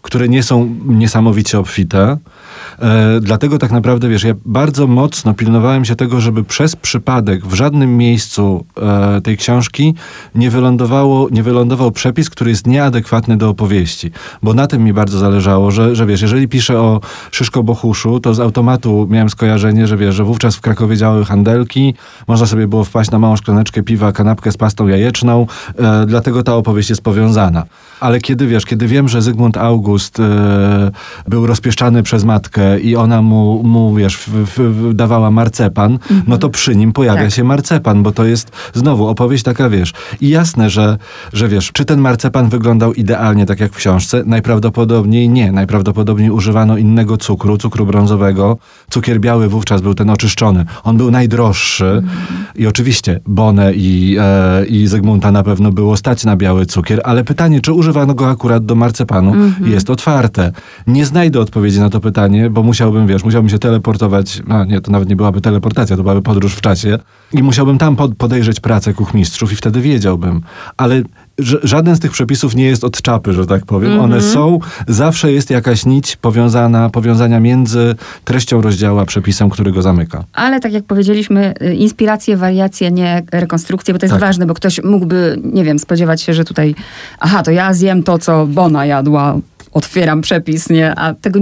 które 0.06 0.28
nie 0.28 0.42
są 0.42 0.76
niesamowicie 0.84 1.58
obfite. 1.58 2.16
E, 2.78 3.20
dlatego 3.20 3.58
tak 3.58 3.72
naprawdę, 3.72 4.08
wiesz, 4.08 4.24
ja 4.24 4.34
bardzo 4.44 4.86
mocno 4.86 5.34
pilnowałem 5.34 5.84
się 5.84 5.96
tego, 5.96 6.20
żeby 6.20 6.44
przez 6.44 6.76
przypadek 6.76 7.46
w 7.46 7.54
żadnym 7.54 7.96
miejscu 7.96 8.64
e, 9.16 9.20
tej 9.20 9.36
książki 9.36 9.94
nie, 10.34 10.50
wylądowało, 10.50 11.28
nie 11.30 11.42
wylądował 11.42 11.90
przepis, 11.90 12.30
który 12.30 12.50
jest 12.50 12.66
nieadekwatny 12.66 13.36
do 13.36 13.48
opowieści. 13.48 14.10
Bo 14.42 14.54
na 14.54 14.66
tym 14.66 14.84
mi 14.84 14.92
bardzo 14.92 15.18
zależało, 15.18 15.70
że, 15.70 15.96
że 15.96 16.06
wiesz, 16.06 16.22
jeżeli 16.22 16.48
piszę 16.48 16.80
o 16.80 17.00
Szyszko-Bohuszu, 17.30 18.20
to 18.20 18.34
z 18.34 18.40
automatu 18.40 19.06
miałem 19.10 19.30
skojarzenie, 19.30 19.86
że 19.86 19.96
wiesz, 19.96 20.14
że 20.14 20.24
wówczas 20.24 20.56
w 20.56 20.60
Krakowie 20.60 20.96
działały 20.96 21.24
handelki, 21.24 21.94
można 22.28 22.46
sobie 22.46 22.68
było 22.68 22.84
wpaść 22.84 23.10
na 23.10 23.18
małą 23.18 23.36
szklaneczkę 23.36 23.82
piwa, 23.82 24.12
kanapkę 24.12 24.52
z 24.52 24.56
pastą 24.56 24.86
jajeczną, 24.86 25.46
e, 25.78 26.06
dlatego 26.06 26.42
ta 26.42 26.54
opowieść 26.54 26.90
jest 26.90 27.02
powiązana. 27.02 27.64
Ale 28.00 28.20
kiedy 28.20 28.46
wiesz, 28.46 28.64
kiedy 28.66 28.86
wiem, 28.86 29.08
że 29.08 29.22
Zygmunt 29.22 29.56
August 29.56 30.20
e, 30.20 30.90
był 31.28 31.46
rozpieszczany 31.46 32.02
przez 32.02 32.24
matkę 32.24 32.80
i 32.80 32.96
ona 32.96 33.22
mu, 33.22 33.62
mu 33.62 33.94
wiesz, 33.94 34.16
w, 34.16 34.30
w, 34.56 34.94
dawała 34.94 35.30
marcepan, 35.30 35.92
mhm. 35.92 36.22
no 36.26 36.38
to 36.38 36.48
przy 36.48 36.76
nim 36.76 36.92
pojawia 36.92 37.22
tak. 37.22 37.32
się 37.32 37.44
marcepan, 37.44 38.02
bo 38.02 38.12
to 38.12 38.24
jest 38.24 38.52
znowu 38.74 39.08
opowieść 39.08 39.44
taka, 39.44 39.68
wiesz. 39.68 39.92
I 40.20 40.28
jasne, 40.28 40.70
że, 40.70 40.98
że 41.32 41.48
wiesz, 41.48 41.72
czy 41.72 41.84
ten 41.84 42.00
marcepan 42.00 42.48
wyglądał 42.48 42.94
idealnie 42.94 43.46
tak 43.46 43.60
jak 43.60 43.72
w 43.72 43.76
książce? 43.76 44.22
Najprawdopodobniej 44.26 45.28
nie. 45.28 45.52
Najprawdopodobniej 45.52 46.30
używano 46.30 46.76
innego 46.76 47.16
cukru, 47.16 47.58
cukru 47.58 47.86
brązowego. 47.86 48.58
Cukier 48.90 49.20
biały 49.20 49.48
wówczas 49.48 49.80
był 49.80 49.94
ten 49.94 50.10
oczyszczony. 50.10 50.64
On 50.84 50.96
był 50.96 51.10
najdroższy 51.10 51.86
mhm. 51.86 52.44
i 52.54 52.66
oczywiście 52.66 53.20
Bonę 53.26 53.72
i, 53.74 54.16
e, 54.20 54.66
i 54.66 54.86
Zygmunta 54.86 55.32
na 55.32 55.42
pewno 55.42 55.72
było 55.72 55.96
stać 55.96 56.24
na 56.24 56.36
biały 56.36 56.66
cukier, 56.66 57.00
ale 57.04 57.24
pytanie, 57.24 57.60
czy 57.60 57.72
używano 57.72 57.85
go 57.92 58.30
akurat 58.30 58.66
do 58.66 58.74
marcepanu, 58.74 59.34
mhm. 59.34 59.70
jest 59.70 59.90
otwarte. 59.90 60.52
Nie 60.86 61.06
znajdę 61.06 61.40
odpowiedzi 61.40 61.80
na 61.80 61.90
to 61.90 62.00
pytanie, 62.00 62.50
bo 62.50 62.62
musiałbym, 62.62 63.06
wiesz, 63.06 63.24
musiałbym 63.24 63.48
się 63.48 63.58
teleportować, 63.58 64.42
a 64.48 64.64
nie, 64.64 64.80
to 64.80 64.90
nawet 64.90 65.08
nie 65.08 65.16
byłaby 65.16 65.40
teleportacja, 65.40 65.96
to 65.96 66.02
byłaby 66.02 66.22
podróż 66.22 66.54
w 66.54 66.60
czasie 66.60 66.98
i 67.32 67.42
musiałbym 67.42 67.78
tam 67.78 67.96
podejrzeć 68.18 68.60
pracę 68.60 68.94
kuchmistrzów 68.94 69.52
i 69.52 69.56
wtedy 69.56 69.80
wiedziałbym. 69.80 70.40
Ale 70.76 71.02
żaden 71.38 71.96
z 71.96 72.00
tych 72.00 72.10
przepisów 72.10 72.54
nie 72.54 72.64
jest 72.64 72.84
od 72.84 73.02
czapy, 73.02 73.32
że 73.32 73.46
tak 73.46 73.66
powiem. 73.66 73.92
Mm 73.92 74.02
-hmm. 74.02 74.04
One 74.04 74.20
są, 74.20 74.58
zawsze 74.88 75.32
jest 75.32 75.50
jakaś 75.50 75.86
nić 75.86 76.16
powiązana, 76.16 76.90
powiązania 76.90 77.40
między 77.40 77.94
treścią 78.24 78.60
rozdziału 78.60 78.98
a 78.98 79.06
przepisem, 79.06 79.50
który 79.50 79.72
go 79.72 79.82
zamyka. 79.82 80.24
Ale 80.32 80.60
tak 80.60 80.72
jak 80.72 80.84
powiedzieliśmy, 80.84 81.54
y, 81.62 81.74
inspiracje, 81.74 82.36
wariacje, 82.36 82.90
nie 82.90 83.22
rekonstrukcje, 83.32 83.94
bo 83.94 84.00
to 84.00 84.06
jest 84.06 84.14
tak. 84.14 84.20
ważne, 84.20 84.46
bo 84.46 84.54
ktoś 84.54 84.82
mógłby, 84.82 85.40
nie 85.44 85.64
wiem, 85.64 85.78
spodziewać 85.78 86.22
się, 86.22 86.34
że 86.34 86.44
tutaj, 86.44 86.74
aha, 87.20 87.42
to 87.42 87.50
ja 87.50 87.74
zjem 87.74 88.02
to, 88.02 88.18
co 88.18 88.46
Bona 88.46 88.86
jadła, 88.86 89.38
otwieram 89.76 90.20
przepis, 90.20 90.70
nie? 90.70 90.94
A 90.94 91.14
tego 91.14 91.40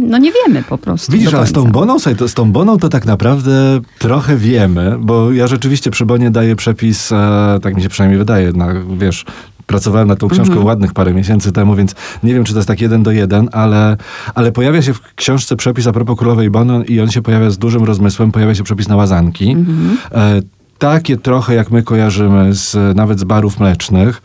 no 0.00 0.18
nie 0.18 0.32
wiemy 0.32 0.62
po 0.62 0.78
prostu. 0.78 1.12
Widzisz, 1.12 1.34
ale 1.34 1.46
z 1.46 1.52
tą 1.52 1.64
boną, 1.64 1.96
to, 2.18 2.28
z 2.28 2.34
tą 2.34 2.52
boną 2.52 2.78
to 2.78 2.88
tak 2.88 3.06
naprawdę 3.06 3.80
trochę 3.98 4.36
wiemy, 4.36 4.96
bo 5.00 5.32
ja 5.32 5.46
rzeczywiście 5.46 5.90
przy 5.90 6.06
bonie 6.06 6.30
daję 6.30 6.56
przepis, 6.56 7.12
e, 7.12 7.58
tak 7.62 7.76
mi 7.76 7.82
się 7.82 7.88
przynajmniej 7.88 8.18
wydaje, 8.18 8.52
na, 8.52 8.74
wiesz, 8.98 9.24
pracowałem 9.66 10.08
nad 10.08 10.18
tą 10.18 10.28
książką 10.28 10.52
mm 10.52 10.64
-hmm. 10.64 10.66
ładnych 10.66 10.92
parę 10.92 11.14
miesięcy 11.14 11.52
temu, 11.52 11.74
więc 11.74 11.94
nie 12.22 12.34
wiem, 12.34 12.44
czy 12.44 12.52
to 12.52 12.58
jest 12.58 12.68
tak 12.68 12.80
jeden 12.80 13.02
do 13.02 13.10
jeden, 13.10 13.48
ale, 13.52 13.96
ale 14.34 14.52
pojawia 14.52 14.82
się 14.82 14.94
w 14.94 15.00
książce 15.14 15.56
przepis 15.56 15.86
a 15.86 15.92
propos 15.92 16.18
Królowej 16.18 16.50
Bony 16.50 16.84
i 16.84 17.00
on 17.00 17.10
się 17.10 17.22
pojawia 17.22 17.50
z 17.50 17.58
dużym 17.58 17.84
rozmysłem, 17.84 18.32
pojawia 18.32 18.54
się 18.54 18.62
przepis 18.62 18.88
na 18.88 18.96
łazanki. 18.96 19.50
Mm 19.50 19.64
-hmm. 19.64 20.18
e, 20.18 20.61
takie 20.82 21.16
trochę, 21.16 21.54
jak 21.54 21.70
my 21.70 21.82
kojarzymy 21.82 22.54
z, 22.54 22.96
nawet 22.96 23.20
z 23.20 23.24
barów 23.24 23.60
mlecznych. 23.60 24.22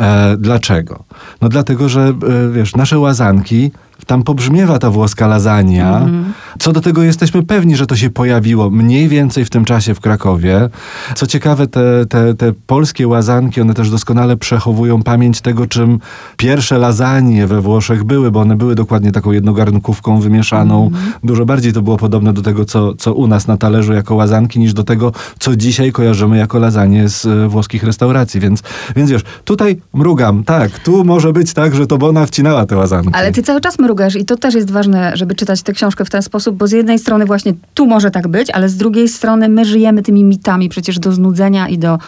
E, 0.00 0.36
dlaczego? 0.38 1.04
No 1.40 1.48
dlatego, 1.48 1.88
że 1.88 2.00
e, 2.00 2.14
wiesz, 2.52 2.76
nasze 2.76 2.98
łazanki 2.98 3.70
tam 4.06 4.22
pobrzmiewa 4.22 4.78
ta 4.78 4.90
włoska 4.90 5.26
lasagna, 5.26 5.98
mm. 5.98 6.32
Co 6.58 6.72
do 6.72 6.80
tego 6.80 7.02
jesteśmy 7.02 7.42
pewni, 7.42 7.76
że 7.76 7.86
to 7.86 7.96
się 7.96 8.10
pojawiło 8.10 8.70
mniej 8.70 9.08
więcej 9.08 9.44
w 9.44 9.50
tym 9.50 9.64
czasie 9.64 9.94
w 9.94 10.00
Krakowie. 10.00 10.68
Co 11.14 11.26
ciekawe, 11.26 11.66
te, 11.66 12.06
te, 12.06 12.34
te 12.34 12.52
polskie 12.66 13.08
łazanki, 13.08 13.60
one 13.60 13.74
też 13.74 13.90
doskonale 13.90 14.36
przechowują 14.36 15.02
pamięć 15.02 15.40
tego, 15.40 15.66
czym 15.66 15.98
pierwsze 16.36 16.78
lasagne 16.78 17.46
we 17.46 17.60
Włoszech 17.60 18.04
były, 18.04 18.30
bo 18.30 18.40
one 18.40 18.56
były 18.56 18.74
dokładnie 18.74 19.12
taką 19.12 19.32
jednogarnkówką 19.32 20.20
wymieszaną. 20.20 20.86
Mm. 20.86 21.12
Dużo 21.24 21.44
bardziej 21.46 21.72
to 21.72 21.82
było 21.82 21.96
podobne 21.96 22.32
do 22.32 22.42
tego, 22.42 22.64
co, 22.64 22.94
co 22.94 23.14
u 23.14 23.26
nas 23.26 23.46
na 23.46 23.56
talerzu 23.56 23.92
jako 23.92 24.14
łazanki, 24.14 24.58
niż 24.58 24.74
do 24.74 24.84
tego, 24.84 25.12
co 25.38 25.56
dzisiaj 25.56 25.92
kojarzymy 25.92 26.38
jako 26.38 26.58
lasagne 26.58 27.08
z 27.08 27.26
e, 27.26 27.48
włoskich 27.48 27.84
restauracji. 27.84 28.40
Więc, 28.40 28.62
więc 28.96 29.10
wiesz, 29.10 29.22
tutaj 29.44 29.80
mrugam, 29.94 30.44
tak, 30.44 30.78
tu 30.78 31.04
może 31.04 31.32
być 31.32 31.52
tak, 31.52 31.74
że 31.74 31.86
to 31.86 31.98
Bona 31.98 32.26
wcinała 32.26 32.66
te 32.66 32.76
łazanki. 32.76 33.10
Ale 33.12 33.32
ty 33.32 33.42
cały 33.42 33.60
czas 33.60 33.78
mrugasz 33.84 34.16
i 34.16 34.24
to 34.24 34.36
też 34.36 34.54
jest 34.54 34.70
ważne, 34.70 35.16
żeby 35.16 35.34
czytać 35.34 35.62
tę 35.62 35.72
książkę 35.72 36.04
w 36.04 36.10
ten 36.10 36.22
sposób, 36.22 36.56
bo 36.56 36.66
z 36.66 36.72
jednej 36.72 36.98
strony 36.98 37.24
właśnie 37.24 37.52
tu 37.74 37.86
może 37.86 38.10
tak 38.10 38.28
być, 38.28 38.50
ale 38.50 38.68
z 38.68 38.76
drugiej 38.76 39.08
strony 39.08 39.48
my 39.48 39.64
żyjemy 39.64 40.02
tymi 40.02 40.24
mitami 40.24 40.68
przecież 40.68 40.98
do 40.98 41.12
znudzenia 41.12 41.68
i 41.68 41.78
do, 41.78 41.98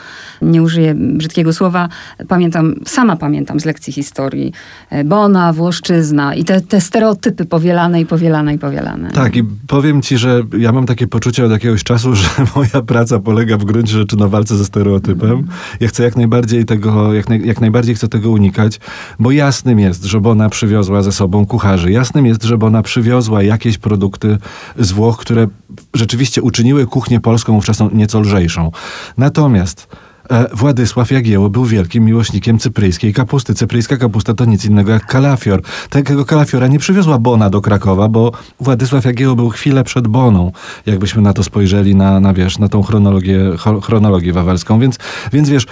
nie 0.42 0.62
użyję 0.62 0.94
brzydkiego 0.94 1.52
słowa, 1.52 1.88
pamiętam, 2.28 2.74
sama 2.86 3.16
pamiętam 3.16 3.60
z 3.60 3.64
lekcji 3.64 3.92
historii, 3.92 4.52
e, 4.90 5.04
Bona, 5.04 5.52
Włoszczyzna 5.52 6.34
i 6.34 6.44
te, 6.44 6.60
te 6.60 6.80
stereotypy 6.80 7.44
powielane 7.44 8.00
i 8.00 8.06
powielane 8.06 8.54
i 8.54 8.58
powielane. 8.58 9.10
Tak 9.10 9.36
i 9.36 9.44
powiem 9.66 10.02
ci, 10.02 10.18
że 10.18 10.42
ja 10.58 10.72
mam 10.72 10.86
takie 10.86 11.06
poczucie 11.06 11.44
od 11.44 11.50
jakiegoś 11.50 11.84
czasu, 11.84 12.14
że 12.20 12.28
moja 12.56 12.82
praca 12.86 13.18
polega 13.18 13.56
w 13.56 13.64
gruncie 13.64 13.92
rzeczy 13.92 14.16
na 14.16 14.28
walce 14.28 14.56
ze 14.56 14.64
stereotypem. 14.64 15.46
Ja 15.80 15.88
chcę 15.88 16.02
jak 16.02 16.16
najbardziej 16.16 16.64
tego, 16.64 17.14
jak, 17.14 17.28
naj, 17.28 17.46
jak 17.46 17.60
najbardziej 17.60 17.94
chcę 17.94 18.08
tego 18.08 18.30
unikać, 18.30 18.80
bo 19.18 19.30
jasnym 19.30 19.80
jest, 19.80 20.04
że 20.04 20.20
Bona 20.20 20.48
przywiozła 20.48 21.02
ze 21.02 21.12
sobą 21.12 21.46
kucharzy. 21.66 21.92
Jasnym 21.92 22.26
jest, 22.26 22.42
że 22.42 22.58
Bona 22.58 22.82
przywiozła 22.82 23.42
jakieś 23.42 23.78
produkty 23.78 24.38
z 24.78 24.92
Włoch, 24.92 25.18
które 25.18 25.46
rzeczywiście 25.94 26.42
uczyniły 26.42 26.86
kuchnię 26.86 27.20
polską 27.20 27.52
wówczas 27.52 27.78
nieco 27.92 28.20
lżejszą. 28.20 28.70
Natomiast 29.18 29.88
e, 30.30 30.56
Władysław 30.56 31.10
Jagieło 31.10 31.50
był 31.50 31.64
wielkim 31.64 32.04
miłośnikiem 32.04 32.58
cypryjskiej 32.58 33.12
kapusty. 33.12 33.54
Cypryjska 33.54 33.96
kapusta 33.96 34.34
to 34.34 34.44
nic 34.44 34.64
innego 34.64 34.92
jak 34.92 35.06
kalafior. 35.06 35.62
Tego 35.90 36.24
kalafiora 36.24 36.66
nie 36.66 36.78
przywiozła 36.78 37.18
Bona 37.18 37.50
do 37.50 37.60
Krakowa, 37.60 38.08
bo 38.08 38.32
Władysław 38.60 39.04
Jagieło 39.04 39.36
był 39.36 39.50
chwilę 39.50 39.84
przed 39.84 40.08
Boną, 40.08 40.52
jakbyśmy 40.86 41.22
na 41.22 41.32
to 41.32 41.42
spojrzeli, 41.42 41.94
na, 41.94 42.20
na 42.20 42.34
wiesz, 42.34 42.58
na 42.58 42.68
tą 42.68 42.82
chronologię, 42.82 43.40
chronologię 43.82 44.32
wawelską. 44.32 44.80
Więc, 44.80 44.98
więc 45.32 45.48
wiesz, 45.48 45.66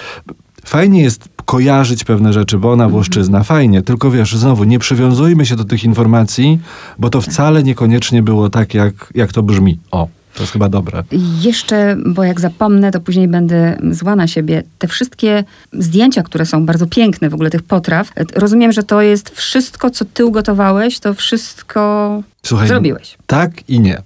fajnie 0.65 1.01
jest 1.01 1.34
kojarzyć 1.45 2.03
pewne 2.03 2.33
rzeczy, 2.33 2.57
bo 2.57 2.71
ona 2.71 2.89
Włoszczyzna, 2.89 3.43
fajnie, 3.43 3.81
tylko 3.81 4.11
wiesz, 4.11 4.35
znowu, 4.35 4.63
nie 4.63 4.79
przywiązujmy 4.79 5.45
się 5.45 5.55
do 5.55 5.63
tych 5.65 5.83
informacji, 5.83 6.59
bo 6.99 7.09
to 7.09 7.21
wcale 7.21 7.63
niekoniecznie 7.63 8.23
było 8.23 8.49
tak, 8.49 8.73
jak, 8.73 8.93
jak 9.15 9.33
to 9.33 9.43
brzmi. 9.43 9.79
O. 9.91 10.07
To 10.35 10.43
jest 10.43 10.53
chyba 10.53 10.69
dobre. 10.69 11.03
Jeszcze, 11.41 11.97
bo 12.05 12.23
jak 12.23 12.39
zapomnę, 12.39 12.91
to 12.91 12.99
później 12.99 13.27
będę 13.27 13.77
zła 13.91 14.15
na 14.15 14.27
siebie. 14.27 14.63
Te 14.77 14.87
wszystkie 14.87 15.43
zdjęcia, 15.73 16.23
które 16.23 16.45
są 16.45 16.65
bardzo 16.65 16.87
piękne 16.87 17.29
w 17.29 17.33
ogóle 17.33 17.49
tych 17.49 17.63
potraw, 17.63 18.11
rozumiem, 18.35 18.71
że 18.71 18.83
to 18.83 19.01
jest 19.01 19.29
wszystko, 19.29 19.89
co 19.89 20.05
ty 20.05 20.25
ugotowałeś, 20.25 20.99
to 20.99 21.13
wszystko 21.13 22.23
Słuchaj, 22.45 22.67
zrobiłeś. 22.67 23.17
Tak 23.27 23.69
i 23.69 23.79
nie. 23.79 24.01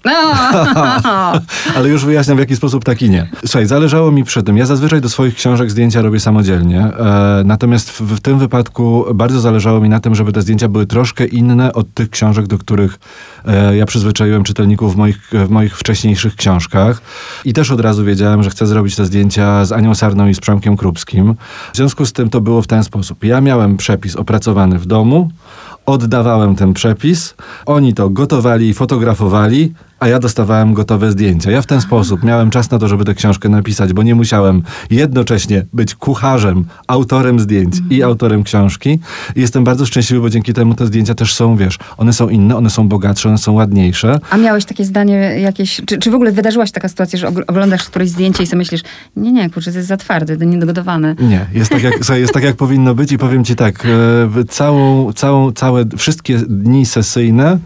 Ale 1.75 1.89
już 1.89 2.05
wyjaśniam, 2.05 2.37
w 2.37 2.39
jaki 2.39 2.55
sposób 2.55 2.83
tak 2.83 3.01
i 3.01 3.09
nie. 3.09 3.27
Słuchaj, 3.45 3.65
zależało 3.65 4.11
mi 4.11 4.23
przy 4.23 4.43
tym. 4.43 4.57
Ja 4.57 4.65
zazwyczaj 4.65 5.01
do 5.01 5.09
swoich 5.09 5.35
książek 5.35 5.71
zdjęcia 5.71 6.01
robię 6.01 6.19
samodzielnie. 6.19 6.79
E, 6.79 7.41
natomiast 7.45 7.89
w, 7.89 8.01
w, 8.01 8.19
tym 8.19 8.39
wypadku 8.39 9.05
bardzo 9.13 9.39
zależało 9.39 9.81
mi 9.81 9.89
na 9.89 9.99
tym, 9.99 10.15
żeby 10.15 10.33
te 10.33 10.41
zdjęcia 10.41 10.67
były 10.67 10.85
troszkę 10.85 11.25
inne 11.25 11.73
od 11.73 11.93
tych 11.93 12.09
książek, 12.09 12.47
do 12.47 12.57
których 12.57 12.99
e, 13.45 13.75
ja 13.75 13.85
przyzwyczaiłem 13.85 14.43
czytelników 14.43 14.93
w 14.93 14.97
moich, 14.97 15.29
w 15.31 15.49
moich 15.49 15.77
wcześniejszych 15.77 16.35
książkach. 16.35 17.01
I 17.45 17.53
też 17.53 17.71
od 17.71 17.79
razu 17.79 18.05
wiedziałem, 18.05 18.43
że 18.43 18.49
chcę 18.49 18.67
zrobić 18.67 18.95
te 18.95 19.05
zdjęcia 19.05 19.65
z 19.65 19.71
Anią 19.71 19.95
Sarną 19.95 20.27
i 20.27 20.33
z 20.33 20.39
Przemkiem 20.39 20.77
Krupskim. 20.77 21.35
W 21.73 21.77
związku 21.77 22.05
z 22.05 22.13
tym 22.13 22.29
to 22.29 22.41
było 22.41 22.61
w 22.61 22.67
ten 22.67 22.83
sposób. 22.83 23.23
Ja 23.23 23.41
miałem 23.41 23.77
przepis 23.77 24.15
opracowany 24.15 24.79
w 24.79 24.85
domu, 24.85 25.29
oddawałem 25.91 26.55
ten 26.55 26.73
przepis, 26.73 27.35
oni 27.65 27.93
to 27.93 28.09
gotowali 28.09 28.69
i 28.69 28.73
fotografowali, 28.73 29.73
a 29.99 30.07
ja 30.07 30.19
dostawałem 30.19 30.73
gotowe 30.73 31.11
zdjęcia. 31.11 31.51
Ja 31.51 31.61
w 31.61 31.65
ten 31.65 31.81
sposób 31.81 32.23
miałem 32.23 32.49
czas 32.49 32.71
na 32.71 32.79
to, 32.79 32.87
żeby 32.87 33.05
tę 33.05 33.15
książkę 33.15 33.49
napisać, 33.49 33.93
bo 33.93 34.03
nie 34.03 34.15
musiałem 34.15 34.63
jednocześnie 34.89 35.65
być 35.73 35.95
kucharzem, 35.95 36.65
autorem 36.87 37.39
zdjęć 37.39 37.77
i 37.77 37.93
mhm. 37.93 38.03
autorem 38.03 38.43
książki. 38.43 38.99
I 39.35 39.41
jestem 39.41 39.63
bardzo 39.63 39.85
szczęśliwy, 39.85 40.21
bo 40.21 40.29
dzięki 40.29 40.53
temu 40.53 40.75
te 40.75 40.85
zdjęcia 40.85 41.15
też 41.15 41.33
są, 41.33 41.55
wiesz, 41.55 41.77
one 41.97 42.13
są 42.13 42.29
inne, 42.29 42.57
one 42.57 42.69
są 42.69 42.87
bogatsze, 42.87 43.29
one 43.29 43.37
są 43.37 43.53
ładniejsze. 43.53 44.19
A 44.29 44.37
miałeś 44.37 44.65
takie 44.65 44.85
zdanie 44.85 45.13
jakieś, 45.39 45.81
czy, 45.85 45.97
czy 45.97 46.11
w 46.11 46.15
ogóle 46.15 46.31
wydarzyła 46.31 46.65
się 46.65 46.71
taka 46.71 46.89
sytuacja, 46.89 47.19
że 47.19 47.27
oglądasz 47.47 47.83
któreś 47.83 48.09
zdjęcie 48.09 48.43
i 48.43 48.47
sobie 48.47 48.57
myślisz, 48.57 48.81
nie, 49.15 49.31
nie, 49.31 49.49
kurczę, 49.49 49.71
to 49.71 49.77
jest 49.77 49.89
za 49.89 49.97
twarde, 49.97 50.37
to 50.37 50.43
niedogotowane. 50.43 51.15
Nie, 51.19 51.45
jest 51.53 51.71
tak, 51.71 51.83
jak, 51.83 52.09
jest 52.19 52.33
tak 52.33 52.43
jak 52.43 52.55
powinno 52.55 52.95
być 52.95 53.11
i 53.11 53.17
powiem 53.17 53.43
ci 53.43 53.55
tak, 53.55 53.85
e, 53.85 54.43
całą, 54.49 55.13
całą, 55.13 55.51
całe, 55.51 55.85
wszystkie 55.97 56.37
dni 56.37 56.85
sesyjne 56.85 57.59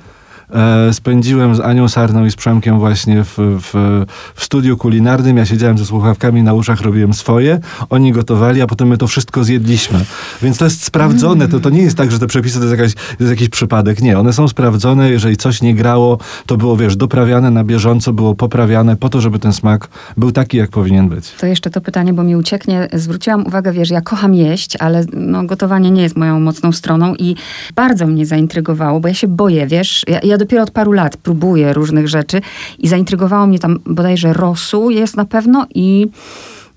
spędziłem 0.91 1.55
z 1.55 1.59
Anią 1.59 1.89
Sarną 1.89 2.25
i 2.25 2.31
z 2.31 2.35
Przemkiem 2.35 2.79
właśnie 2.79 3.23
w, 3.23 3.35
w, 3.37 4.03
w 4.35 4.43
studiu 4.43 4.77
kulinarnym. 4.77 5.37
Ja 5.37 5.45
siedziałem 5.45 5.77
ze 5.77 5.85
słuchawkami 5.85 6.43
na 6.43 6.53
uszach, 6.53 6.81
robiłem 6.81 7.13
swoje, 7.13 7.59
oni 7.89 8.11
gotowali, 8.11 8.61
a 8.61 8.67
potem 8.67 8.87
my 8.87 8.97
to 8.97 9.07
wszystko 9.07 9.43
zjedliśmy. 9.43 10.05
Więc 10.41 10.57
to 10.57 10.65
jest 10.65 10.83
sprawdzone. 10.83 11.47
To, 11.47 11.59
to 11.59 11.69
nie 11.69 11.81
jest 11.81 11.97
tak, 11.97 12.11
że 12.11 12.19
te 12.19 12.27
przepisy 12.27 12.59
to 12.59 12.65
jest, 12.65 12.77
jakaś, 12.77 12.93
to 12.93 13.23
jest 13.23 13.31
jakiś 13.31 13.49
przypadek. 13.49 14.01
Nie, 14.01 14.19
one 14.19 14.33
są 14.33 14.47
sprawdzone. 14.47 15.09
Jeżeli 15.11 15.37
coś 15.37 15.61
nie 15.61 15.75
grało, 15.75 16.17
to 16.45 16.57
było, 16.57 16.77
wiesz, 16.77 16.95
doprawiane 16.95 17.51
na 17.51 17.63
bieżąco, 17.63 18.13
było 18.13 18.35
poprawiane 18.35 18.95
po 18.95 19.09
to, 19.09 19.21
żeby 19.21 19.39
ten 19.39 19.53
smak 19.53 19.87
był 20.17 20.31
taki, 20.31 20.57
jak 20.57 20.69
powinien 20.69 21.09
być. 21.09 21.31
To 21.31 21.45
jeszcze 21.45 21.69
to 21.69 21.81
pytanie, 21.81 22.13
bo 22.13 22.23
mi 22.23 22.35
ucieknie. 22.35 22.87
Zwróciłam 22.93 23.47
uwagę, 23.47 23.71
wiesz, 23.71 23.89
ja 23.89 24.01
kocham 24.01 24.33
jeść, 24.33 24.75
ale 24.75 25.05
no, 25.13 25.43
gotowanie 25.43 25.91
nie 25.91 26.01
jest 26.01 26.17
moją 26.17 26.39
mocną 26.39 26.71
stroną 26.71 27.15
i 27.15 27.35
bardzo 27.75 28.07
mnie 28.07 28.25
zaintrygowało, 28.25 28.99
bo 28.99 29.07
ja 29.07 29.13
się 29.13 29.27
boję, 29.27 29.67
wiesz, 29.67 30.05
ja, 30.07 30.19
ja 30.23 30.37
dopiero 30.43 30.63
od 30.63 30.71
paru 30.71 30.91
lat 30.91 31.17
próbuję 31.17 31.73
różnych 31.73 32.07
rzeczy 32.07 32.41
i 32.79 32.87
zaintrygowało 32.87 33.47
mnie 33.47 33.59
tam 33.59 33.79
bodajże 33.85 34.33
rosół 34.33 34.89
jest 34.89 35.17
na 35.17 35.25
pewno 35.25 35.67
i 35.75 36.07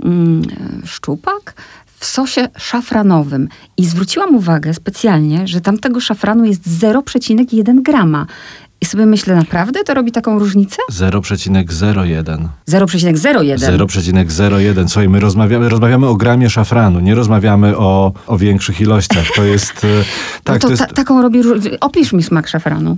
mm, 0.04 0.42
szczupak 0.85 1.54
w 1.99 2.04
sosie 2.04 2.49
szafranowym. 2.56 3.49
I 3.76 3.87
zwróciłam 3.87 4.35
uwagę 4.35 4.75
specjalnie, 4.75 5.46
że 5.46 5.61
tam 5.61 5.78
tego 5.78 6.00
szafranu 6.00 6.44
jest 6.44 6.62
0,1 6.62 7.82
grama. 7.82 8.26
I 8.80 8.87
sobie 8.87 9.06
myślę, 9.06 9.35
naprawdę 9.37 9.85
to 9.85 9.95
robi 9.95 10.12
taką 10.12 10.38
różnicę? 10.38 10.76
0,01. 10.92 12.49
0,01. 12.68 13.56
0,01. 13.56 14.88
Słuchaj, 14.88 15.09
my 15.09 15.21
rozmawiamy, 15.21 15.68
rozmawiamy 15.68 16.06
o 16.06 16.16
gramie 16.16 16.50
szafranu, 16.50 17.00
nie 17.00 17.14
rozmawiamy 17.14 17.76
o, 17.76 18.12
o 18.26 18.38
większych 18.38 18.80
ilościach. 18.80 19.26
To 19.37 19.45
jest... 19.45 19.85
E, 19.85 20.04
tak, 20.45 20.54
no 20.54 20.61
to, 20.61 20.66
to 20.66 20.71
jest... 20.71 20.83
Ta, 20.87 20.95
taką 20.95 21.23
robi... 21.23 21.40
Opisz 21.80 22.12
mi 22.12 22.23
smak 22.23 22.49
szafranu. 22.49 22.97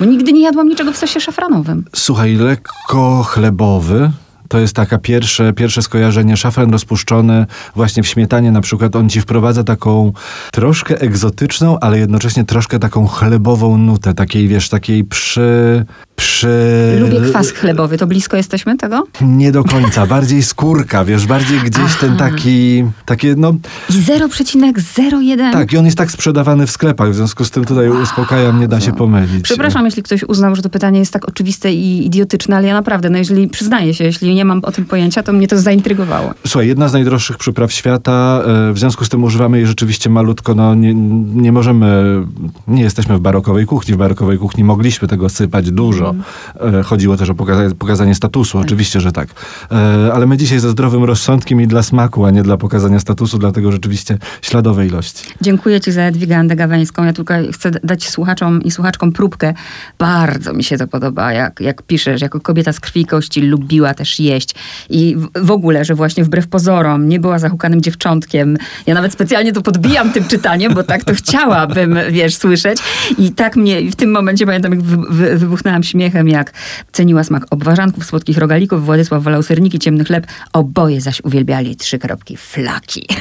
Bo 0.00 0.04
nigdy 0.04 0.32
nie 0.32 0.42
jadłam 0.42 0.68
niczego 0.68 0.92
w 0.92 0.96
sosie 0.96 1.20
szafranowym. 1.20 1.84
Słuchaj, 1.96 2.34
lekko 2.34 3.22
chlebowy, 3.22 4.10
to 4.48 4.58
jest 4.58 4.76
taka 4.76 4.98
pierwsze, 4.98 5.52
pierwsze 5.52 5.82
skojarzenie. 5.82 6.36
Szafran 6.36 6.72
rozpuszczony 6.72 7.46
właśnie 7.74 8.02
w 8.02 8.06
śmietanie 8.06 8.52
na 8.52 8.60
przykład. 8.60 8.96
On 8.96 9.08
ci 9.08 9.20
wprowadza 9.20 9.64
taką 9.64 10.12
troszkę 10.52 11.00
egzotyczną, 11.00 11.78
ale 11.80 11.98
jednocześnie 11.98 12.44
troszkę 12.44 12.78
taką 12.78 13.06
chlebową 13.06 13.78
nutę. 13.78 14.14
Takiej, 14.14 14.48
wiesz, 14.48 14.68
takiej 14.68 15.04
przy... 15.04 15.84
przy... 16.16 16.98
Lubię 17.00 17.20
kwas 17.20 17.50
chlebowy. 17.50 17.98
To 17.98 18.06
blisko 18.06 18.36
jesteśmy 18.36 18.76
tego? 18.76 19.06
Nie 19.20 19.52
do 19.52 19.64
końca. 19.64 20.06
Bardziej 20.06 20.42
skórka, 20.42 21.04
wiesz, 21.04 21.26
bardziej 21.26 21.60
gdzieś 21.60 21.84
Aha. 21.84 21.96
ten 22.00 22.16
taki... 22.16 22.84
Takie, 23.04 23.34
no... 23.38 23.54
I 23.90 23.92
0,01? 23.92 25.52
Tak, 25.52 25.72
i 25.72 25.78
on 25.78 25.84
jest 25.84 25.98
tak 25.98 26.10
sprzedawany 26.10 26.66
w 26.66 26.70
sklepach. 26.70 27.10
W 27.10 27.14
związku 27.14 27.44
z 27.44 27.50
tym 27.50 27.64
tutaj 27.64 27.90
wow. 27.90 28.02
uspokajam, 28.02 28.60
nie 28.60 28.68
da 28.68 28.80
się 28.80 28.92
pomylić. 28.92 29.42
Przepraszam, 29.42 29.84
jeśli 29.84 30.02
ktoś 30.02 30.22
uznał, 30.22 30.56
że 30.56 30.62
to 30.62 30.70
pytanie 30.70 30.98
jest 30.98 31.12
tak 31.12 31.28
oczywiste 31.28 31.72
i 31.72 32.06
idiotyczne, 32.06 32.56
ale 32.56 32.68
ja 32.68 32.74
naprawdę, 32.74 33.10
no 33.10 33.18
jeżeli 33.18 33.48
przyznaję 33.48 33.94
się, 33.94 34.04
jeśli 34.04 34.34
nie 34.34 34.44
mam 34.44 34.60
o 34.64 34.72
tym 34.72 34.84
pojęcia, 34.84 35.22
to 35.22 35.32
mnie 35.32 35.48
to 35.48 35.58
zaintrygowało. 35.58 36.34
Słuchaj, 36.46 36.68
jedna 36.68 36.88
z 36.88 36.92
najdroższych 36.92 37.38
przypraw 37.38 37.72
świata, 37.72 38.42
e, 38.70 38.72
w 38.72 38.78
związku 38.78 39.04
z 39.04 39.08
tym 39.08 39.24
używamy 39.24 39.58
jej 39.58 39.66
rzeczywiście 39.66 40.10
malutko, 40.10 40.54
no 40.54 40.74
nie, 40.74 40.94
nie 41.34 41.52
możemy, 41.52 42.20
nie 42.68 42.82
jesteśmy 42.82 43.16
w 43.16 43.20
barokowej 43.20 43.66
kuchni, 43.66 43.94
w 43.94 43.96
barokowej 43.96 44.38
kuchni 44.38 44.64
mogliśmy 44.64 45.08
tego 45.08 45.28
sypać 45.28 45.70
dużo. 45.70 46.05
Mm. 46.10 46.82
Chodziło 46.82 47.16
też 47.16 47.30
o 47.30 47.34
pokazanie, 47.34 47.74
pokazanie 47.74 48.14
statusu, 48.14 48.58
tak. 48.58 48.66
oczywiście, 48.66 49.00
że 49.00 49.12
tak. 49.12 49.28
E, 49.72 50.12
ale 50.12 50.26
my 50.26 50.36
dzisiaj 50.36 50.58
ze 50.58 50.70
zdrowym 50.70 51.04
rozsądkiem 51.04 51.60
i 51.60 51.66
dla 51.66 51.82
smaku, 51.82 52.24
a 52.24 52.30
nie 52.30 52.42
dla 52.42 52.56
pokazania 52.56 53.00
statusu, 53.00 53.38
dlatego 53.38 53.72
rzeczywiście 53.72 54.18
śladowe 54.42 54.86
ilości. 54.86 55.24
Dziękuję 55.40 55.80
Ci 55.80 55.92
za 55.92 56.02
Jadwigę 56.02 56.36
Andegaweńską. 56.36 57.04
Ja 57.04 57.12
tylko 57.12 57.34
chcę 57.52 57.70
dać 57.70 58.08
słuchaczom 58.08 58.62
i 58.62 58.70
słuchaczkom 58.70 59.12
próbkę. 59.12 59.54
Bardzo 59.98 60.52
mi 60.52 60.64
się 60.64 60.78
to 60.78 60.86
podoba, 60.86 61.32
jak, 61.32 61.60
jak 61.60 61.82
piszesz, 61.82 62.20
jako 62.20 62.40
kobieta 62.40 62.72
z 62.72 62.80
krwi 62.80 63.00
i 63.00 63.06
kości 63.06 63.40
lubiła 63.40 63.94
też 63.94 64.20
jeść. 64.20 64.54
I 64.90 65.16
w, 65.34 65.50
ogóle, 65.50 65.84
że 65.84 65.94
właśnie 65.94 66.24
wbrew 66.24 66.48
pozorom 66.48 67.08
nie 67.08 67.20
była 67.20 67.38
zahukanym 67.38 67.80
dziewczątkiem. 67.80 68.56
Ja 68.86 68.94
nawet 68.94 69.12
specjalnie 69.12 69.52
to 69.52 69.62
podbijam 69.62 70.12
tym 70.12 70.24
czytaniem, 70.24 70.74
bo 70.74 70.82
tak 70.82 71.04
to 71.04 71.14
chciałabym, 71.14 71.98
wiesz, 72.10 72.36
słyszeć. 72.36 72.78
I 73.18 73.32
tak 73.32 73.56
mnie 73.56 73.90
w 73.90 73.96
tym 73.96 74.10
momencie, 74.10 74.46
pamiętam, 74.46 74.72
jak 74.72 74.82
wy, 74.82 74.96
wy, 75.10 75.38
wybuchnęłam 75.38 75.82
śmiechem, 75.82 75.95
uśmiechem, 75.96 76.28
jak 76.28 76.52
ceniła 76.92 77.24
smak 77.24 77.46
obwarzanków, 77.50 78.04
słodkich 78.04 78.38
rogalików, 78.38 78.84
Władysław 78.84 79.22
wolał 79.22 79.42
serniki, 79.42 79.78
ciemny 79.78 80.04
chleb, 80.04 80.26
oboje 80.52 81.00
zaś 81.00 81.20
uwielbiali 81.24 81.76
trzy 81.76 81.98
kropki 81.98 82.36
flaki. 82.36 83.06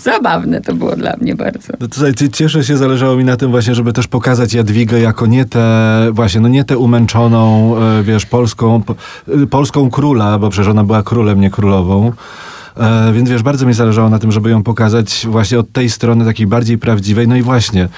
Zabawne 0.00 0.60
to 0.60 0.74
było 0.74 0.96
dla 0.96 1.16
mnie 1.20 1.34
bardzo. 1.34 1.72
No 1.80 1.88
tutaj 1.88 2.14
cieszę 2.32 2.64
się, 2.64 2.76
zależało 2.76 3.16
mi 3.16 3.24
na 3.24 3.36
tym 3.36 3.50
właśnie, 3.50 3.74
żeby 3.74 3.92
też 3.92 4.06
pokazać 4.06 4.54
Jadwigę 4.54 5.00
jako 5.00 5.26
nie 5.26 5.44
tę, 5.44 6.08
właśnie, 6.12 6.40
no 6.40 6.48
nie 6.48 6.64
tę 6.64 6.78
umęczoną, 6.78 7.76
e, 7.78 8.02
wiesz, 8.02 8.26
polską, 8.26 8.82
e, 9.42 9.46
polską 9.46 9.90
króla, 9.90 10.38
bo 10.38 10.50
przecież 10.50 10.68
ona 10.68 10.84
była 10.84 11.02
królem, 11.02 11.40
nie 11.40 11.50
królową. 11.50 12.12
E, 12.76 13.12
więc 13.12 13.30
wiesz, 13.30 13.42
bardzo 13.42 13.66
mi 13.66 13.74
zależało 13.74 14.08
na 14.08 14.18
tym, 14.18 14.32
żeby 14.32 14.50
ją 14.50 14.62
pokazać 14.62 15.26
właśnie 15.28 15.58
od 15.58 15.72
tej 15.72 15.90
strony 15.90 16.24
takiej 16.24 16.46
bardziej 16.46 16.78
prawdziwej. 16.78 17.28
No 17.28 17.36
i 17.36 17.42
właśnie, 17.42 17.88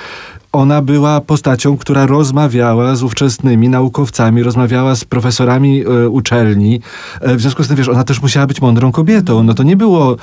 ona 0.57 0.83
była 0.83 1.21
postacią, 1.21 1.77
która 1.77 2.07
rozmawiała 2.07 2.97
z 2.97 3.03
ówczesnymi 3.03 3.69
naukowcami, 3.69 4.43
rozmawiała 4.43 4.95
z 4.95 5.05
profesorami 5.05 5.85
e, 6.05 6.09
uczelni. 6.09 6.81
E, 7.21 7.37
w 7.37 7.41
związku 7.41 7.65
z 7.65 7.69
tym, 7.69 7.77
wiesz, 7.77 7.89
ona 7.89 8.05
też 8.05 8.23
musiała 8.23 8.47
być 8.47 8.61
mądrą 8.61 8.93
kobietą. 8.93 9.43
No 9.43 9.55
to 9.55 9.63
nie 9.63 9.77
było, 9.77 10.17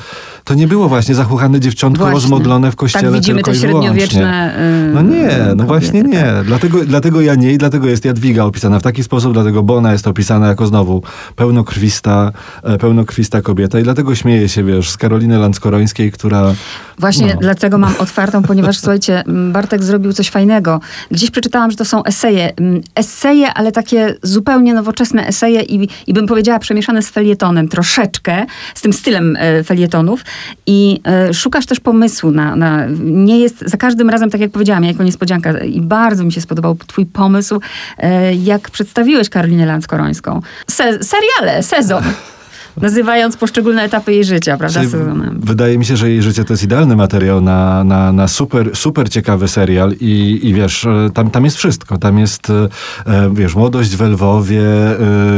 to 0.44 0.54
nie 0.54 0.68
było 0.68 0.90
właśnie 0.90 1.16
zachuchane 1.16 1.60
dziewczątko 1.60 2.00
Właśnie. 2.04 2.14
rozmodlone 2.22 2.72
w 2.72 2.76
kościele 2.76 3.04
Tak 3.04 3.14
widzimy 3.14 3.36
tylko 3.36 3.52
te 3.52 3.58
i 3.58 3.60
wyłącznie. 3.60 3.90
średniowieczne, 3.90 4.56
No 4.94 5.02
nie, 5.02 5.28
no 5.38 5.46
kobiety, 5.46 5.64
właśnie 5.64 6.04
nie. 6.04 6.22
tak. 6.24 6.46
Dlatego, 6.46 6.86
dlatego 6.86 7.22
ja 7.22 7.36
nie 7.36 7.52
i 7.54 7.58
dlatego 7.58 7.88
jest 7.88 8.06
Jadwiga 8.06 8.44
opisana 8.44 8.80
w 8.80 8.84
taki 8.84 9.04
sposób, 9.04 9.34
dlatego 9.34 9.64
bo 9.64 9.76
ona 9.76 9.92
jest 9.92 10.08
opisana 10.08 10.48
jako 10.48 10.68
znowu 10.68 11.04
pełnokrwista, 11.36 12.32
e, 12.64 12.78
pełnokrwista 12.78 13.42
kobieta 13.42 13.80
i 13.80 13.84
dlatego 13.84 14.16
śmieję 14.16 14.50
się, 14.50 14.64
wiesz, 14.64 14.90
z 14.90 14.98
Karoliny 14.98 15.38
Landskorońskiej, 15.38 16.12
która... 16.12 16.54
Właśnie 17.00 17.28
No. 17.34 17.40
dlatego 17.42 17.78
mam 17.78 17.94
otwartą, 18.00 18.44
ponieważ 18.44 18.78
słuchajcie, 18.80 19.24
Bartek 19.52 19.84
zrobił 19.84 20.14
coś 20.14 20.23
fajnego. 20.30 20.80
Gdzieś 21.12 21.32
przeczytałam, 21.32 21.72
że 21.72 21.78
to 21.78 21.86
są 21.86 22.04
eseje. 22.04 22.52
M, 22.58 22.82
Eseje, 22.96 23.54
ale 23.54 23.72
takie 23.72 24.16
zupełnie 24.24 24.74
nowoczesne 24.74 25.28
eseje 25.28 25.62
i, 25.62 25.90
i 26.08 26.14
bym 26.14 26.28
powiedziała 26.28 26.60
przemieszane 26.60 27.02
z 27.02 27.10
felietonem 27.10 27.68
troszeczkę, 27.68 28.46
z 28.76 28.82
tym 28.82 28.94
stylem 28.94 29.38
e, 29.40 29.64
felietonów. 29.64 30.22
I 30.66 31.02
e, 31.08 31.34
szukasz 31.34 31.66
też 31.66 31.80
pomysłu 31.80 32.32
na, 32.32 32.56
na... 32.56 32.86
Nie 33.04 33.40
jest 33.40 33.64
za 33.66 33.78
każdym 33.78 34.10
razem, 34.10 34.30
tak 34.30 34.42
jak 34.42 34.52
powiedziałam, 34.52 34.84
jako 34.84 35.04
niespodzianka. 35.04 35.60
I 35.60 35.82
bardzo 35.82 36.24
mi 36.24 36.32
się 36.32 36.42
spodobał 36.42 36.78
twój 36.88 37.06
pomysł, 37.06 37.60
e, 37.98 38.36
jak 38.36 38.70
przedstawiłeś 38.70 39.30
Karolinę 39.30 39.66
Landskorońską. 39.66 40.42
Se, 40.68 41.04
seriale, 41.04 41.64
sezon. 41.64 42.04
Nazywając 42.82 43.38
poszczególne 43.38 43.84
etapy 43.84 44.14
jej 44.14 44.24
życia, 44.24 44.58
prawda? 44.58 44.80
Czyli 44.80 44.92
Sezonem. 44.92 45.40
Wydaje 45.44 45.78
mi 45.78 45.86
się, 45.86 45.98
że 45.98 46.10
jej 46.10 46.22
życie 46.22 46.44
to 46.44 46.54
jest 46.54 46.64
idealny 46.64 46.96
materiał 46.96 47.42
na, 47.42 47.84
na, 47.84 48.12
na 48.12 48.28
super, 48.28 48.76
super 48.76 49.10
ciekawy 49.10 49.48
serial 49.48 49.94
i, 50.00 50.40
i 50.44 50.54
wiesz, 50.54 50.86
e, 50.86 51.10
tam, 51.14 51.32
tam 51.32 51.46
jest 51.46 51.58
wszystko. 51.58 51.98
Tam 51.98 52.20
jest, 52.20 52.50
e, 52.50 52.70
e, 53.06 53.30
wiesz, 53.34 53.56
młodość 53.56 53.96
w 53.96 54.02
Lwowie, 54.02 54.64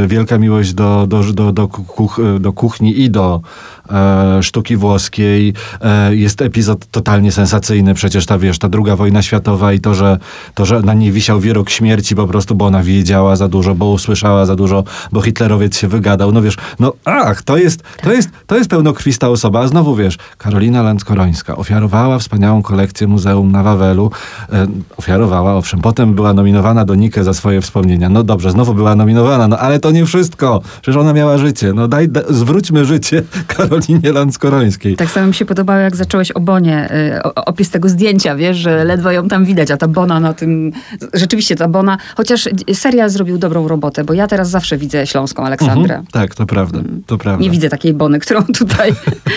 wielka 0.08 0.38
miłość 0.38 0.74
do, 0.74 1.08
do, 1.08 1.24
do, 1.34 1.52
do, 1.52 1.68
kuch, 1.68 2.22
do 2.40 2.54
kuchni 2.54 3.02
i 3.02 3.10
do 3.10 3.42
e, 3.90 4.44
sztuki 4.44 4.78
włoskiej. 4.78 5.54
E, 5.82 6.16
jest 6.16 6.42
epizod 6.42 6.86
totalnie 6.92 7.32
sensacyjny, 7.32 7.94
przecież 7.94 8.26
ta, 8.26 8.38
wiesz, 8.38 8.60
ta 8.60 8.70
druga 8.70 8.96
wojna 8.96 9.22
światowa 9.22 9.74
i 9.74 9.80
to, 9.80 9.94
że, 9.94 10.18
to, 10.54 10.66
że 10.66 10.82
na 10.82 10.94
niej 10.94 11.12
wisiał 11.12 11.40
wyrok 11.40 11.70
śmierci 11.70 12.16
po 12.16 12.28
prostu, 12.28 12.56
bo 12.56 12.66
ona 12.66 12.84
wiedziała 12.84 13.36
za 13.36 13.48
dużo, 13.48 13.76
bo 13.76 13.90
usłyszała 13.90 14.46
za 14.46 14.56
dużo, 14.56 14.84
bo 15.12 15.22
hitlerowiec 15.22 15.78
się 15.78 15.88
wygadał. 15.88 16.32
No 16.32 16.42
wiesz, 16.42 16.58
no 16.80 16.94
ach, 17.06 17.44
to 17.44 17.58
jest, 17.58 17.84
to 18.04 18.14
jest, 18.14 18.30
to 18.48 18.58
jest 18.58 18.70
pełnokrwista 18.70 19.30
osoba. 19.30 19.60
A 19.60 19.68
znowu 19.68 19.96
wiesz, 19.96 20.18
Karolina 20.38 20.82
Landskorońska 20.82 21.56
ofiarowała 21.56 22.20
wspaniałą 22.20 22.62
kolekcję 22.62 23.08
muzeum 23.08 23.52
na 23.52 23.64
Wawelu. 23.64 24.12
E, 24.54 24.68
ofiarowała, 24.98 25.56
owszem, 25.56 25.82
potem 25.82 26.14
była 26.14 26.34
nominowana 26.34 26.86
do 26.86 26.96
Nike 26.96 27.24
za 27.24 27.34
swoje 27.34 27.62
wspomnienia. 27.62 28.10
No 28.10 28.24
dobrze, 28.24 28.52
znowu 28.52 28.74
była 28.74 28.96
nominowana, 28.96 29.48
no 29.48 29.58
ale 29.58 29.80
to 29.80 29.92
nie 29.92 30.06
wszystko. 30.06 30.62
Przecież 30.82 31.02
ona 31.02 31.14
miała 31.14 31.38
życie. 31.38 31.74
No 31.74 31.88
daj, 31.88 32.10
da, 32.10 32.22
zwróćmy 32.30 32.86
życie 32.86 33.24
Karolinie 33.82 34.12
Landskorońskiej. 34.12 34.96
Tak 34.96 35.10
samo 35.10 35.28
mi 35.28 35.34
się 35.34 35.46
podobało, 35.46 35.80
jak 35.80 35.96
zacząłeś 35.96 36.32
o 36.32 36.40
Bonie, 36.40 36.90
y, 37.28 37.34
opis 37.34 37.70
tego 37.70 37.90
zdjęcia, 37.90 38.36
wiesz, 38.36 38.58
że 38.58 38.84
ledwo 38.84 39.12
ją 39.12 39.28
tam 39.28 39.46
widać, 39.46 39.72
a 39.72 39.78
ta 39.78 39.88
Bona 39.88 40.20
na 40.20 40.34
tym, 40.34 40.72
rzeczywiście 41.14 41.56
ta 41.56 41.68
Bona, 41.68 41.98
chociaż 42.18 42.50
serial 42.74 43.10
zrobił 43.10 43.38
dobrą 43.38 43.68
robotę, 43.68 44.04
bo 44.04 44.14
ja 44.14 44.28
teraz 44.28 44.50
zawsze 44.50 44.78
widzę 44.78 45.08
Śląską 45.08 45.44
Aleksandrę. 45.46 45.96
Mhm, 45.96 46.06
tak, 46.12 46.36
to 46.36 46.46
prawda, 46.46 46.80
to 47.06 47.18
prawda. 47.18 47.44
Nie 47.44 47.50
widzę 47.50 47.70
takiej 47.70 47.94
Bony, 47.94 48.20
którą 48.20 48.44
tutaj 48.44 48.94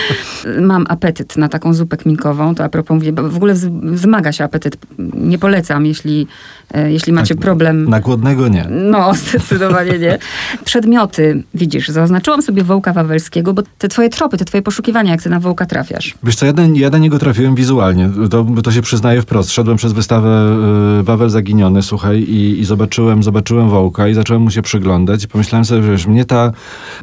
mam 0.61 0.85
apetyt 0.89 1.37
na 1.37 1.49
taką 1.49 1.73
zupę 1.73 1.97
kminkową, 1.97 2.55
to 2.55 2.63
a 2.63 2.69
propos 2.69 2.95
mówię, 2.95 3.13
bo 3.13 3.29
w 3.29 3.35
ogóle 3.35 3.53
wz- 3.53 3.91
wzmaga 3.93 4.31
się 4.31 4.43
apetyt. 4.43 4.77
Nie 5.13 5.37
polecam, 5.37 5.85
jeśli, 5.85 6.27
e, 6.73 6.91
jeśli 6.91 7.13
macie 7.13 7.35
Tak, 7.35 7.41
problem. 7.43 7.89
Na 7.89 7.99
głodnego 7.99 8.47
nie. 8.47 8.67
No, 8.69 9.13
zdecydowanie 9.13 9.99
nie. 9.99 10.17
Przedmioty, 10.65 11.43
widzisz, 11.53 11.87
zaznaczyłam 11.89 12.41
sobie 12.41 12.63
wołka 12.63 12.93
wawelskiego, 12.93 13.53
bo 13.53 13.61
te 13.77 13.87
twoje 13.87 14.09
tropy, 14.09 14.28
te 14.37 14.45
twoje 14.45 14.61
poszukiwania, 14.61 15.11
jak 15.11 15.21
ty 15.23 15.29
na 15.29 15.39
wołka 15.39 15.65
trafiasz. 15.65 16.15
Wiesz 16.23 16.35
co, 16.35 16.45
ja, 16.45 16.53
ja 16.73 16.89
na 16.89 16.97
niego 16.97 17.19
trafiłem 17.19 17.55
wizualnie, 17.55 18.09
to, 18.29 18.45
to 18.63 18.71
się 18.71 18.81
przyznaję 18.81 19.21
wprost. 19.21 19.51
Szedłem 19.51 19.77
przez 19.77 19.93
wystawę 19.93 20.57
y, 20.99 21.03
Wawel 21.03 21.29
Zaginiony, 21.29 21.81
słuchaj, 21.81 22.19
i, 22.19 22.59
i 22.59 22.65
zobaczyłem, 22.65 23.23
zobaczyłem 23.23 23.69
Wołka 23.69 24.07
i 24.07 24.13
zacząłem 24.13 24.43
mu 24.43 24.51
się 24.51 24.61
przyglądać 24.61 25.23
i 25.23 25.27
pomyślałem 25.27 25.65
sobie, 25.65 25.83
że 25.83 25.91
wiesz, 25.91 26.07
mnie, 26.07 26.25
ta, 26.25 26.51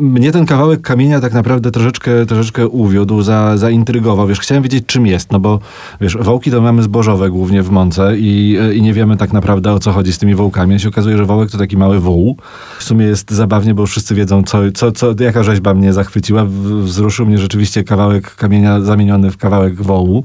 mnie 0.00 0.32
ten 0.32 0.46
kawałek 0.46 0.80
kamienia 0.80 1.20
tak 1.20 1.32
naprawdę 1.32 1.70
troszeczkę, 1.70 2.26
troszeczkę 2.26 2.68
uwiódł, 2.68 3.22
za, 3.22 3.56
zaintrygował. 3.56 4.26
Wiesz, 4.26 4.40
chciałem 4.40 4.62
wiedzieć, 4.62 4.84
czym 4.86 5.06
jest, 5.06 5.32
no 5.32 5.40
bo 5.40 5.60
wiesz, 6.00 6.16
wołki 6.16 6.50
to 6.50 6.60
mamy 6.60 6.82
zbożowe 6.82 7.30
głównie 7.30 7.62
w 7.62 7.70
Mące 7.70 8.18
i, 8.18 8.58
i 8.74 8.82
nie 8.82 8.92
wiemy 8.92 9.16
tak 9.16 9.32
naprawdę 9.32 9.72
o 9.72 9.78
co 9.78 9.92
chodzi 9.92 10.12
z 10.12 10.18
tymi 10.18 10.34
wołkami. 10.34 10.74
A 10.74 10.78
się 10.78 10.88
okazuje, 10.88 11.16
że 11.16 11.24
wołek 11.24 11.50
to 11.50 11.58
taki 11.58 11.76
mały 11.76 12.00
wół. 12.00 12.36
W 12.78 12.84
sumie 12.84 13.06
jest 13.06 13.30
zabawnie, 13.30 13.74
bo 13.74 13.86
wszyscy 13.86 14.14
wiedzą, 14.14 14.42
co, 14.42 14.58
co, 14.74 14.92
co, 14.92 15.14
jaka 15.20 15.42
rzeźba 15.42 15.74
mnie 15.74 15.92
zachwyciła. 15.92 16.44
W- 16.44 16.88
Wzruszył 17.16 17.26
mnie 17.26 17.38
rzeczywiście 17.38 17.84
kawałek 17.84 18.34
kamienia 18.34 18.80
zamieniony 18.80 19.30
w 19.30 19.36
kawałek 19.36 19.82
wołu. 19.82 20.24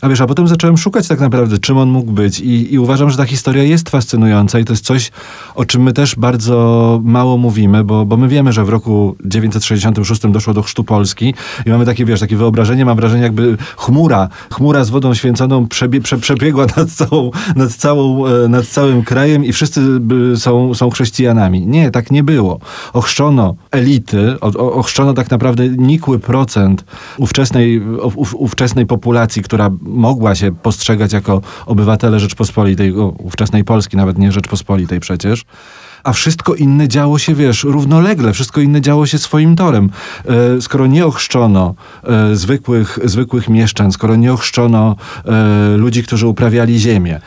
A 0.00 0.08
wiesz, 0.08 0.20
a 0.20 0.26
potem 0.26 0.48
zacząłem 0.48 0.76
szukać 0.76 1.08
tak 1.08 1.20
naprawdę, 1.20 1.58
czym 1.58 1.78
on 1.78 1.88
mógł 1.88 2.12
być 2.12 2.40
i, 2.40 2.74
i 2.74 2.78
uważam, 2.78 3.10
że 3.10 3.16
ta 3.16 3.24
historia 3.24 3.62
jest 3.62 3.90
fascynująca 3.90 4.58
i 4.58 4.64
to 4.64 4.72
jest 4.72 4.84
coś, 4.84 5.10
o 5.54 5.64
czym 5.64 5.82
my 5.82 5.92
też 5.92 6.16
bardzo 6.16 7.00
mało 7.04 7.36
mówimy, 7.36 7.84
bo, 7.84 8.06
bo 8.06 8.16
my 8.16 8.28
wiemy, 8.28 8.52
że 8.52 8.64
w 8.64 8.68
roku 8.68 9.16
966 9.24 10.22
doszło 10.28 10.54
do 10.54 10.62
chrztu 10.62 10.84
Polski 10.84 11.34
i 11.66 11.70
mamy 11.70 11.86
takie, 11.86 12.04
wiesz, 12.04 12.20
takie 12.20 12.36
wyobrażenie, 12.36 12.84
mam 12.84 12.96
wrażenie 12.96 13.22
jakby 13.22 13.56
chmura, 13.76 14.28
chmura 14.52 14.84
z 14.84 14.90
wodą 14.90 15.14
święconą 15.14 15.68
przebie, 15.68 16.00
prze, 16.00 16.18
przebiegła 16.18 16.66
nad, 16.76 16.90
całą, 16.90 17.30
nad, 17.56 17.72
całą, 17.72 18.26
e, 18.26 18.48
nad 18.48 18.66
całym 18.66 19.02
krajem 19.02 19.44
i 19.44 19.52
wszyscy 19.52 20.00
są, 20.36 20.74
są 20.74 20.90
chrześcijanami. 20.90 21.66
Nie, 21.66 21.90
tak 21.90 22.10
nie 22.10 22.22
było. 22.22 22.58
Ochrzczono 22.92 23.54
elity, 23.70 24.40
ochrzczono 24.56 25.14
tak 25.14 25.30
naprawdę 25.30 25.68
nikły 25.68 26.18
procent 26.18 26.84
ówczesnej, 27.18 27.80
ów, 28.14 28.34
ówczesnej 28.34 28.86
populacji, 28.86 29.42
która 29.42 29.70
mogła 29.86 30.34
się 30.34 30.52
postrzegać 30.52 31.12
jako 31.12 31.40
obywatele 31.66 32.20
Rzeczpospolitej, 32.20 32.92
ówczesnej 33.18 33.64
Polski, 33.64 33.96
nawet 33.96 34.18
nie 34.18 34.32
Rzeczpospolitej 34.32 35.00
przecież. 35.00 35.44
A 36.06 36.12
wszystko 36.12 36.54
inne 36.54 36.88
działo 36.88 37.18
się, 37.18 37.34
wiesz, 37.34 37.64
równolegle, 37.64 38.32
wszystko 38.32 38.60
inne 38.60 38.80
działo 38.80 39.06
się 39.06 39.18
swoim 39.18 39.56
torem. 39.56 39.90
E, 40.56 40.60
skoro 40.60 40.86
nie 40.86 41.06
ochrzczono 41.06 41.74
e, 42.04 42.36
zwykłych, 42.36 42.98
zwykłych 43.04 43.48
mieszczan, 43.48 43.92
skoro 43.92 44.16
nie 44.16 44.32
ochrzczono 44.32 44.96
e, 45.24 45.76
ludzi, 45.76 46.02
którzy 46.02 46.26
uprawiali 46.26 46.78
ziemię, 46.78 47.20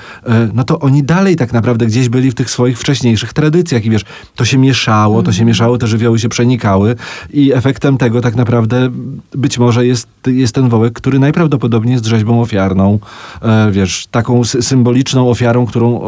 no 0.54 0.64
to 0.64 0.80
oni 0.80 1.04
dalej 1.04 1.36
tak 1.36 1.54
naprawdę 1.54 1.86
gdzieś 1.86 2.10
byli 2.10 2.32
w 2.32 2.36
tych 2.36 2.50
swoich 2.50 2.80
wcześniejszych 2.80 3.34
tradycjach 3.34 3.86
i 3.86 3.90
wiesz, 3.90 4.06
to 4.36 4.46
się 4.46 4.58
mieszało, 4.58 5.24
to 5.24 5.32
się 5.32 5.46
mieszało, 5.46 5.78
te 5.78 5.88
żywioły 5.88 6.20
się 6.20 6.30
przenikały 6.30 6.96
i 7.34 7.54
efektem 7.54 7.98
tego 7.98 8.22
tak 8.22 8.36
naprawdę 8.36 8.90
być 9.36 9.60
może 9.60 9.86
jest, 9.86 10.08
jest 10.28 10.56
ten 10.56 10.70
wołek, 10.70 10.94
który 10.94 11.20
najprawdopodobniej 11.20 11.94
jest 11.94 12.06
rzeźbą 12.06 12.42
ofiarną, 12.42 13.00
wiesz, 13.72 14.08
taką 14.12 14.42
sy- 14.42 14.62
symboliczną 14.62 15.30
ofiarą, 15.30 15.66
którą 15.66 16.02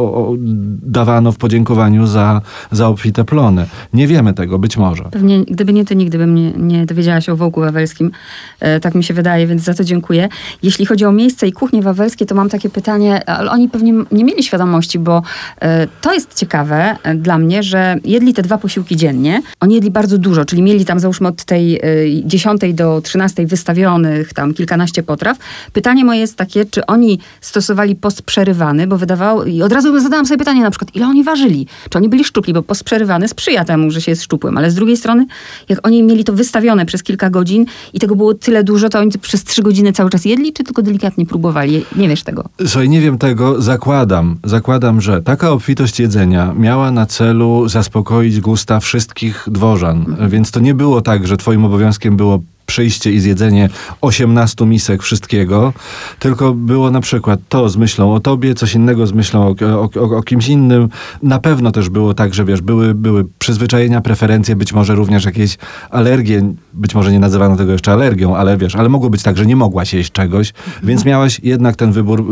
dawano 0.84 1.32
w 1.32 1.38
podziękowaniu 1.38 2.08
za, 2.08 2.42
za 2.72 2.88
obfite 2.88 3.26
plony. 3.26 3.66
Nie 3.94 4.08
wiemy 4.08 4.34
tego, 4.34 4.60
być 4.60 4.78
może. 4.78 5.04
Pewnie, 5.04 5.44
gdyby 5.46 5.74
nie 5.74 5.86
ty, 5.86 5.96
nigdy 5.96 6.18
bym 6.18 6.36
nie, 6.36 6.52
nie 6.52 6.86
dowiedziała 6.86 7.22
się 7.22 7.34
o 7.34 7.36
wołku 7.36 7.62
wawelskim. 7.62 8.12
E, 8.60 8.80
tak 8.80 8.96
mi 8.96 9.04
się 9.04 9.14
wydaje, 9.14 9.48
więc 9.48 9.62
za 9.64 9.74
to 9.74 9.84
dziękuję. 9.84 10.30
Jeśli 10.64 10.86
chodzi 10.86 11.06
o 11.06 11.12
miejsce 11.12 11.48
i 11.48 11.52
kuchnie 11.52 11.82
wawelskie, 11.82 12.26
to 12.26 12.36
mam 12.36 12.50
takie 12.50 12.70
pytanie, 12.70 13.30
ale 13.30 13.52
oni 13.52 13.70
pewnie 13.70 13.94
nie 14.12 14.24
mieli 14.24 14.44
świadomości, 14.44 15.00
bo 15.00 15.22
e, 15.62 15.88
to 16.02 16.14
jest 16.14 16.34
ciekawe 16.34 16.96
e, 17.04 17.16
dla 17.16 17.38
mnie, 17.38 17.64
że 17.64 17.96
jedli 18.04 18.34
te 18.34 18.42
dwa 18.42 18.58
posiłki 18.58 18.96
dziennie. 18.96 19.42
Oni 19.60 19.76
jedli 19.76 19.92
bardzo 19.92 20.18
dużo, 20.18 20.46
czyli 20.46 20.62
mieli 20.62 20.86
tam 20.86 21.00
załóżmy 21.00 21.28
od 21.28 21.44
tej 21.44 21.76
e, 21.76 21.82
10 22.26 22.62
do 22.74 23.02
13 23.02 23.46
wystawionych 23.46 24.34
tam 24.34 24.54
kilkanaście 24.54 25.04
potraw. 25.04 25.38
Pytanie 25.74 26.06
moje 26.06 26.20
jest 26.20 26.36
takie, 26.36 26.66
czy 26.66 26.86
oni 26.86 27.20
stosowali 27.42 27.96
post 27.96 28.22
przerywany, 28.22 28.88
bo 28.88 28.98
wydawało, 28.98 29.44
i 29.44 29.62
od 29.62 29.72
razu 29.72 30.00
zadałam 30.00 30.26
sobie 30.26 30.38
pytanie 30.38 30.62
na 30.62 30.72
przykład, 30.72 30.96
ile 30.96 31.08
oni 31.08 31.24
ważyli? 31.24 31.68
Czy 31.90 31.98
oni 31.98 32.10
byli 32.10 32.24
szczupli? 32.24 32.51
Bo 32.54 32.64
post 32.64 32.84
przerywany 32.84 33.28
sprzyja 33.28 33.66
temu, 33.66 33.92
że 33.92 34.02
się 34.02 34.12
jest 34.12 34.24
szczupłym, 34.24 34.58
ale 34.58 34.72
z 34.72 34.76
drugiej 34.76 34.98
strony, 34.98 35.26
jak 35.70 35.88
oni 35.88 36.04
mieli 36.04 36.24
to 36.24 36.34
wystawione 36.34 36.86
przez 36.86 37.04
kilka 37.04 37.30
godzin 37.30 37.66
i 37.94 38.00
tego 38.00 38.16
było 38.16 38.34
tyle 38.34 38.64
dużo, 38.64 38.90
to 38.90 39.00
oni 39.00 39.12
przez 39.22 39.44
trzy 39.44 39.62
godziny 39.62 39.94
cały 39.94 40.10
czas 40.10 40.26
jedli, 40.26 40.54
czy 40.54 40.64
tylko 40.64 40.82
delikatnie 40.82 41.26
próbowali? 41.26 41.86
Nie 41.96 42.10
wiesz 42.10 42.24
tego. 42.24 42.46
Słuchaj, 42.68 42.90
nie 42.90 43.02
wiem 43.02 43.18
tego, 43.18 43.62
zakładam, 43.62 44.38
zakładam, 44.44 45.02
że 45.02 45.22
taka 45.22 45.52
obfitość 45.52 46.00
jedzenia 46.00 46.54
miała 46.58 46.92
na 46.92 47.06
celu 47.06 47.70
zaspokoić 47.70 48.40
gusta 48.40 48.80
wszystkich 48.80 49.48
dworzan, 49.48 50.16
więc 50.30 50.52
to 50.52 50.60
nie 50.60 50.74
było 50.74 51.02
tak, 51.02 51.28
że 51.28 51.38
twoim 51.38 51.66
obowiązkiem 51.66 52.18
było 52.18 52.40
przyjście 52.72 53.12
i 53.12 53.20
zjedzenie 53.20 53.70
18 54.02 54.66
misek 54.66 55.04
wszystkiego, 55.04 55.74
tylko 56.20 56.54
było 56.54 56.92
na 56.92 57.02
przykład 57.02 57.40
to 57.50 57.70
z 57.70 57.78
myślą 57.78 58.14
o 58.14 58.20
tobie, 58.20 58.56
coś 58.56 58.76
innego 58.76 59.08
z 59.08 59.14
myślą 59.14 59.56
o, 59.62 59.90
o, 60.02 60.18
o, 60.18 60.24
kimś 60.24 60.48
innym. 60.48 60.90
Na 61.24 61.40
pewno 61.40 61.72
też 61.72 61.90
było 61.90 62.14
tak, 62.14 62.34
że 62.34 62.46
wiesz, 62.46 62.62
były, 62.62 62.94
były 62.94 63.26
przyzwyczajenia, 63.40 64.02
preferencje, 64.02 64.56
być 64.56 64.74
może 64.74 64.96
również 64.96 65.26
jakieś 65.26 65.58
alergie, 65.90 66.54
być 66.74 66.96
może 66.96 67.12
nie 67.12 67.20
nazywano 67.20 67.58
tego 67.58 67.72
jeszcze 67.72 67.92
alergią, 67.92 68.36
ale 68.36 68.58
wiesz, 68.58 68.76
ale 68.76 68.90
mogło 68.90 69.10
być 69.10 69.24
tak, 69.24 69.38
że 69.38 69.46
nie 69.46 69.56
mogłaś 69.56 69.94
jeść 69.94 70.12
czegoś, 70.12 70.54
więc 70.84 71.06
miałaś 71.06 71.40
jednak 71.44 71.76
ten 71.76 71.92
wybór 71.92 72.26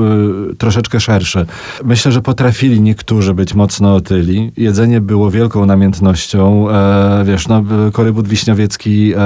y, 0.52 0.56
troszeczkę 0.56 1.00
szerszy. 1.00 1.46
Myślę, 1.86 2.12
że 2.12 2.22
potrafili 2.22 2.82
niektórzy 2.82 3.34
być 3.34 3.54
mocno 3.54 3.96
otyli. 3.96 4.52
Jedzenie 4.58 5.02
było 5.02 5.32
wielką 5.32 5.66
namiętnością. 5.66 6.70
E, 6.70 7.24
wiesz, 7.26 7.48
no, 7.48 7.64
Korybut 7.94 8.28
Wiśniowiecki 8.28 9.14
e, 9.14 9.20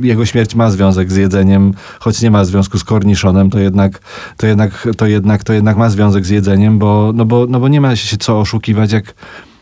jego 0.00 0.26
śmierć 0.26 0.54
ma 0.54 0.70
związek 0.70 1.12
z 1.12 1.16
jedzeniem, 1.16 1.74
choć 2.00 2.22
nie 2.22 2.30
ma 2.30 2.44
związku 2.44 2.78
z 2.78 2.84
korniszonem, 2.84 3.50
to 3.50 3.58
jednak, 3.58 4.00
to 4.36 4.46
jednak, 4.46 4.88
to 4.96 5.06
jednak, 5.06 5.44
to 5.44 5.52
jednak 5.52 5.76
ma 5.76 5.90
związek 5.90 6.26
z 6.26 6.28
jedzeniem, 6.30 6.78
bo, 6.78 7.12
no 7.14 7.24
bo, 7.24 7.46
no 7.48 7.60
bo 7.60 7.68
nie 7.68 7.80
ma 7.80 7.96
się 7.96 8.16
co 8.16 8.40
oszukiwać, 8.40 8.92
jak 8.92 9.14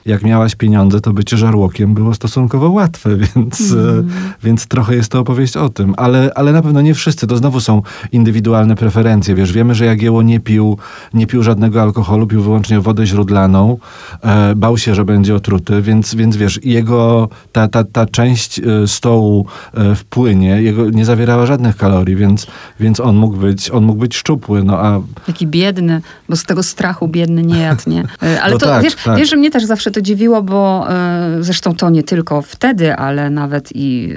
jak 0.07 0.23
miałaś 0.23 0.55
pieniądze, 0.55 1.01
to 1.01 1.12
bycie 1.12 1.37
żarłokiem 1.37 1.95
było 1.95 2.14
stosunkowo 2.14 2.71
łatwe, 2.71 3.11
więc, 3.37 3.73
mm. 3.73 4.09
więc 4.43 4.67
trochę 4.67 4.95
jest 4.95 5.12
to 5.12 5.21
opowieść 5.21 5.57
o 5.57 5.69
tym. 5.69 5.95
Ale, 5.97 6.31
ale 6.35 6.53
na 6.53 6.62
pewno 6.62 6.81
nie 6.81 6.95
wszyscy. 6.95 7.27
To 7.27 7.37
znowu 7.37 7.61
są 7.61 7.83
indywidualne 8.12 8.77
preferencje. 8.77 9.35
Wiesz, 9.35 9.53
wiemy, 9.53 9.75
że 9.75 9.85
Jagieło 9.85 10.23
nie 10.23 10.40
pił, 10.40 10.79
nie 11.14 11.27
pił 11.27 11.43
żadnego 11.43 11.83
alkoholu, 11.83 12.27
pił 12.27 12.43
wyłącznie 12.43 12.81
wodę 12.81 13.07
źródlaną. 13.07 13.79
E, 14.23 14.55
bał 14.55 14.79
się, 14.79 14.95
że 14.95 15.05
będzie 15.05 15.35
otruty, 15.35 15.83
więc, 15.83 16.14
więc 16.14 16.37
wiesz, 16.37 16.61
jego, 16.64 17.29
ta, 17.53 17.69
ta, 17.69 17.85
ta 17.85 18.07
część 18.07 18.59
e, 18.59 18.62
stołu 18.87 19.47
e, 19.75 19.95
w 19.95 20.05
płynie 20.05 20.62
jego 20.62 20.90
nie 20.90 21.05
zawierała 21.05 21.47
żadnych 21.47 21.77
kalorii, 21.77 22.17
więc, 22.17 22.47
więc 22.81 23.01
on, 23.01 23.17
mógł 23.17 23.37
być, 23.37 23.71
on 23.71 23.85
mógł 23.85 24.01
być 24.01 24.17
szczupły. 24.17 24.64
No, 24.64 24.79
a... 24.79 25.01
Taki 25.27 25.47
biedny, 25.47 26.01
bo 26.29 26.37
z 26.37 26.45
tego 26.45 26.62
strachu 26.62 27.09
biedny 27.09 27.43
nie 27.43 27.59
jadł, 27.59 27.83
nie? 27.87 28.05
Ale 28.43 28.53
no 28.53 28.59
to 28.59 28.67
tak, 28.67 28.83
wiesz, 28.83 28.95
tak. 28.95 29.19
wiesz, 29.19 29.31
że 29.31 29.37
mnie 29.37 29.51
też 29.51 29.64
zawsze 29.64 29.90
to 29.94 30.02
dziwiło, 30.02 30.42
bo 30.42 30.87
e, 30.90 31.37
zresztą 31.40 31.74
to 31.74 31.90
nie 31.90 32.02
tylko 32.02 32.42
wtedy, 32.42 32.96
ale 32.96 33.30
nawet 33.30 33.70
i 33.74 34.14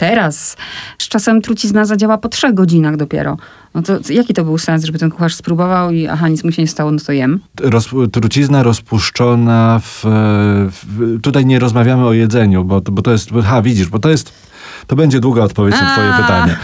teraz. 0.00 0.56
Z 0.98 1.08
czasem 1.08 1.42
trucizna 1.42 1.84
zadziała 1.84 2.18
po 2.18 2.28
trzech 2.28 2.54
godzinach 2.54 2.96
dopiero. 2.96 3.36
No 3.74 3.82
to 3.82 3.98
jaki 4.10 4.34
to 4.34 4.44
był 4.44 4.58
sens, 4.58 4.84
żeby 4.84 4.98
ten 4.98 5.10
kucharz 5.10 5.34
spróbował 5.34 5.90
i 5.90 6.06
aha, 6.06 6.28
nic 6.28 6.44
mu 6.44 6.52
się 6.52 6.62
nie 6.62 6.68
stało, 6.68 6.90
no 6.90 6.98
to 7.06 7.12
jem? 7.12 7.40
Roz, 7.60 7.88
trucizna 8.12 8.62
rozpuszczona 8.62 9.80
w, 9.84 10.02
w, 10.70 11.20
Tutaj 11.22 11.46
nie 11.46 11.58
rozmawiamy 11.58 12.06
o 12.06 12.12
jedzeniu, 12.12 12.64
bo, 12.64 12.80
bo 12.80 13.02
to 13.02 13.12
jest... 13.12 13.30
Ha, 13.44 13.62
widzisz, 13.62 13.88
bo 13.88 13.98
to 13.98 14.10
jest 14.10 14.32
to 14.86 14.96
będzie 14.96 15.20
długa 15.20 15.42
odpowiedź 15.42 15.74
na 15.80 15.92
twoje 15.92 16.12
pytanie. 16.12 16.56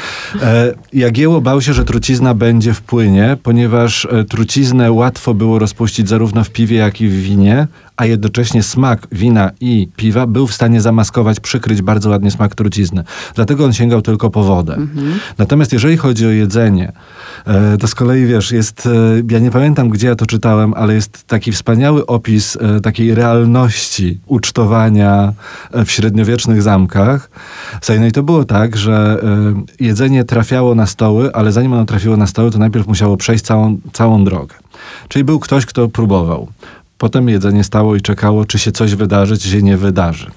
E, 0.43 0.75
Jagieło 0.93 1.41
bał 1.41 1.61
się, 1.61 1.73
że 1.73 1.85
trucizna 1.85 2.35
będzie 2.35 2.75
w 2.75 2.81
płynie, 2.81 3.37
ponieważ 3.43 4.05
e, 4.05 4.25
truciznę 4.25 4.93
łatwo 4.93 5.35
było 5.35 5.59
rozpuścić 5.59 6.09
zarówno 6.09 6.45
w 6.45 6.51
piwie, 6.51 6.77
jak 6.77 7.01
i 7.01 7.09
w 7.09 7.23
winie, 7.23 7.67
a 7.97 8.07
jednocześnie 8.07 8.63
smak 8.63 9.07
wina 9.13 9.51
i 9.61 9.89
piwa 9.97 10.27
był 10.27 10.47
w 10.47 10.55
stanie 10.55 10.81
zamaskować, 10.81 11.41
przykryć 11.41 11.83
bardzo 11.83 12.11
ładnie 12.11 12.31
smak 12.31 12.55
trucizny. 12.55 13.05
Dlatego 13.35 13.65
on 13.65 13.73
sięgał 13.73 14.03
tylko 14.03 14.31
po 14.31 14.45
wodę. 14.45 14.75
Mhm. 14.75 15.19
Natomiast 15.39 15.73
jeżeli 15.73 15.97
chodzi 15.97 16.27
o 16.27 16.31
jedzenie, 16.31 16.93
e, 17.47 17.77
to 17.77 17.89
z 17.89 17.95
kolei 17.95 18.27
wiesz, 18.27 18.53
jest, 18.53 18.87
e, 18.87 18.91
ja 19.31 19.39
nie 19.39 19.51
pamiętam 19.51 19.89
gdzie 19.89 20.07
ja 20.07 20.15
to 20.15 20.27
czytałem, 20.27 20.75
ale 20.75 20.95
jest 20.95 21.25
taki 21.27 21.53
wspaniały 21.53 22.07
opis 22.07 22.57
e, 22.57 22.81
takiej 22.81 23.15
realności 23.15 24.21
ucztowania 24.27 25.33
w 25.87 25.91
średniowiecznych 25.91 26.63
zamkach. 26.63 27.31
No 28.01 28.07
i 28.07 28.13
to 28.13 28.23
było 28.23 28.45
tak, 28.45 28.77
że 28.77 29.23
jedzenie 29.81 30.25
trafiało 30.25 30.75
na 30.75 30.87
stoły, 30.87 31.33
ale 31.33 31.53
zanim 31.53 31.73
ono 31.73 31.85
trafiło 31.85 32.17
na 32.17 32.27
stoły, 32.27 32.51
to 32.51 32.59
najpierw 32.59 32.87
musiało 32.87 33.17
przejść 33.17 33.45
całą, 33.45 33.79
całą 33.93 34.25
drogę. 34.25 34.55
Czyli 35.09 35.25
był 35.25 35.39
ktoś, 35.39 35.67
kto 35.67 35.89
próbował. 35.89 36.49
Potem 36.99 37.29
jedzenie 37.29 37.65
stało 37.65 37.97
i 37.97 38.01
czekało, 38.01 38.45
czy 38.45 38.59
się 38.59 38.73
coś 38.73 38.95
wydarzy, 38.95 39.39
czy 39.39 39.49
się 39.49 39.63
nie 39.63 39.77
wydarzy. 39.77 40.31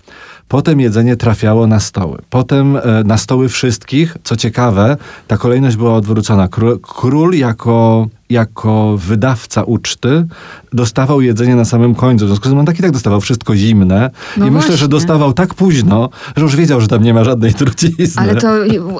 Potem 0.48 0.80
jedzenie 0.80 1.16
trafiało 1.16 1.68
na 1.68 1.80
stoły. 1.80 2.22
Potem 2.30 2.78
e, 2.78 2.82
na 3.06 3.18
stoły 3.18 3.50
wszystkich. 3.50 4.18
Co 4.24 4.36
ciekawe, 4.36 4.98
ta 5.28 5.38
kolejność 5.38 5.76
była 5.76 5.94
odwrócona. 5.94 6.48
Król, 6.48 6.80
król 6.80 7.34
jako 7.34 8.08
jako 8.30 8.98
wydawca 8.98 9.64
uczty 9.64 10.26
dostawał 10.74 11.22
jedzenie 11.22 11.56
na 11.56 11.66
samym 11.66 11.96
końcu. 11.96 12.26
W 12.26 12.28
związku 12.28 12.46
z 12.46 12.50
tym 12.50 12.60
on 12.60 12.66
tak 12.66 12.80
i 12.80 12.82
tak 12.82 12.92
dostawał 12.92 13.22
wszystko 13.22 13.56
zimne. 13.56 14.12
No 14.38 14.48
I 14.48 14.50
właśnie. 14.52 14.52
myślę, 14.52 14.78
że 14.78 14.88
dostawał 14.88 15.34
tak 15.34 15.54
późno, 15.54 16.10
że 16.38 16.44
już 16.44 16.56
wiedział, 16.56 16.82
że 16.82 16.88
tam 16.88 17.04
nie 17.04 17.14
ma 17.14 17.24
żadnej 17.24 17.54
trucizny. 17.54 18.22
Ale 18.22 18.36
to 18.36 18.48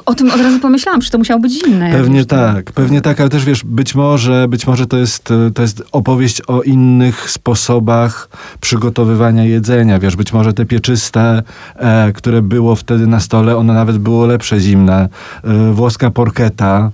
o 0.06 0.14
tym 0.14 0.30
od 0.30 0.40
razu 0.40 0.60
pomyślałam, 0.60 1.02
że 1.02 1.10
to 1.10 1.18
musiało 1.18 1.40
być 1.40 1.52
zimne. 1.64 1.90
Pewnie 1.92 2.24
tak, 2.24 2.72
pewnie 2.72 3.00
tak, 3.00 3.20
ale 3.20 3.30
też 3.30 3.44
wiesz, 3.44 3.64
być 3.64 3.94
może, 3.94 4.48
być 4.48 4.66
może 4.66 4.86
to 4.86 4.96
jest, 4.96 5.28
to 5.54 5.62
jest 5.62 5.82
opowieść 5.92 6.42
o 6.46 6.62
innych 6.62 7.30
sposobach 7.30 8.28
przygotowywania 8.60 9.44
jedzenia. 9.44 9.98
Wiesz, 9.98 10.16
być 10.16 10.32
może 10.32 10.52
te 10.52 10.66
pieczyste, 10.66 11.42
e, 11.76 12.12
które 12.12 12.42
było 12.42 12.76
wtedy 12.76 13.06
na 13.06 13.20
stole, 13.20 13.56
one 13.56 13.74
nawet 13.74 13.98
było 13.98 14.26
lepsze 14.26 14.60
zimne. 14.60 15.08
E, 15.44 15.72
włoska 15.72 16.10
porketa, 16.10 16.90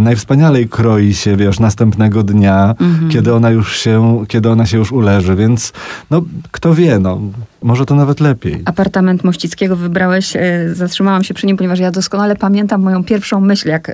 najwspanialej 0.00 0.68
kroi 0.68 1.14
się, 1.14 1.36
wiesz, 1.36 1.60
następnego 1.60 2.22
dnia, 2.22 2.74
mhm. 2.80 3.10
kiedy 3.10 3.34
ona 3.34 3.50
już 3.50 3.78
się, 3.78 4.24
kiedy 4.28 4.50
ona 4.50 4.66
się 4.66 4.78
już 4.78 4.92
uleży, 4.92 5.36
więc 5.36 5.72
no, 6.10 6.22
kto 6.50 6.74
wie, 6.74 6.98
no, 6.98 7.20
może 7.62 7.86
to 7.86 7.94
nawet 7.94 8.20
lepiej. 8.20 8.62
Apartament 8.64 9.24
Mościckiego 9.24 9.76
wybrałeś, 9.76 10.36
e, 10.36 10.40
zatrzymałam 10.72 11.24
się 11.24 11.34
przy 11.34 11.46
nim, 11.46 11.56
ponieważ 11.56 11.78
ja 11.78 11.90
doskonale 11.90 12.36
pamiętam 12.36 12.82
moją 12.82 13.04
pierwszą 13.04 13.40
myśl, 13.40 13.68
jak 13.68 13.88
e, 13.88 13.92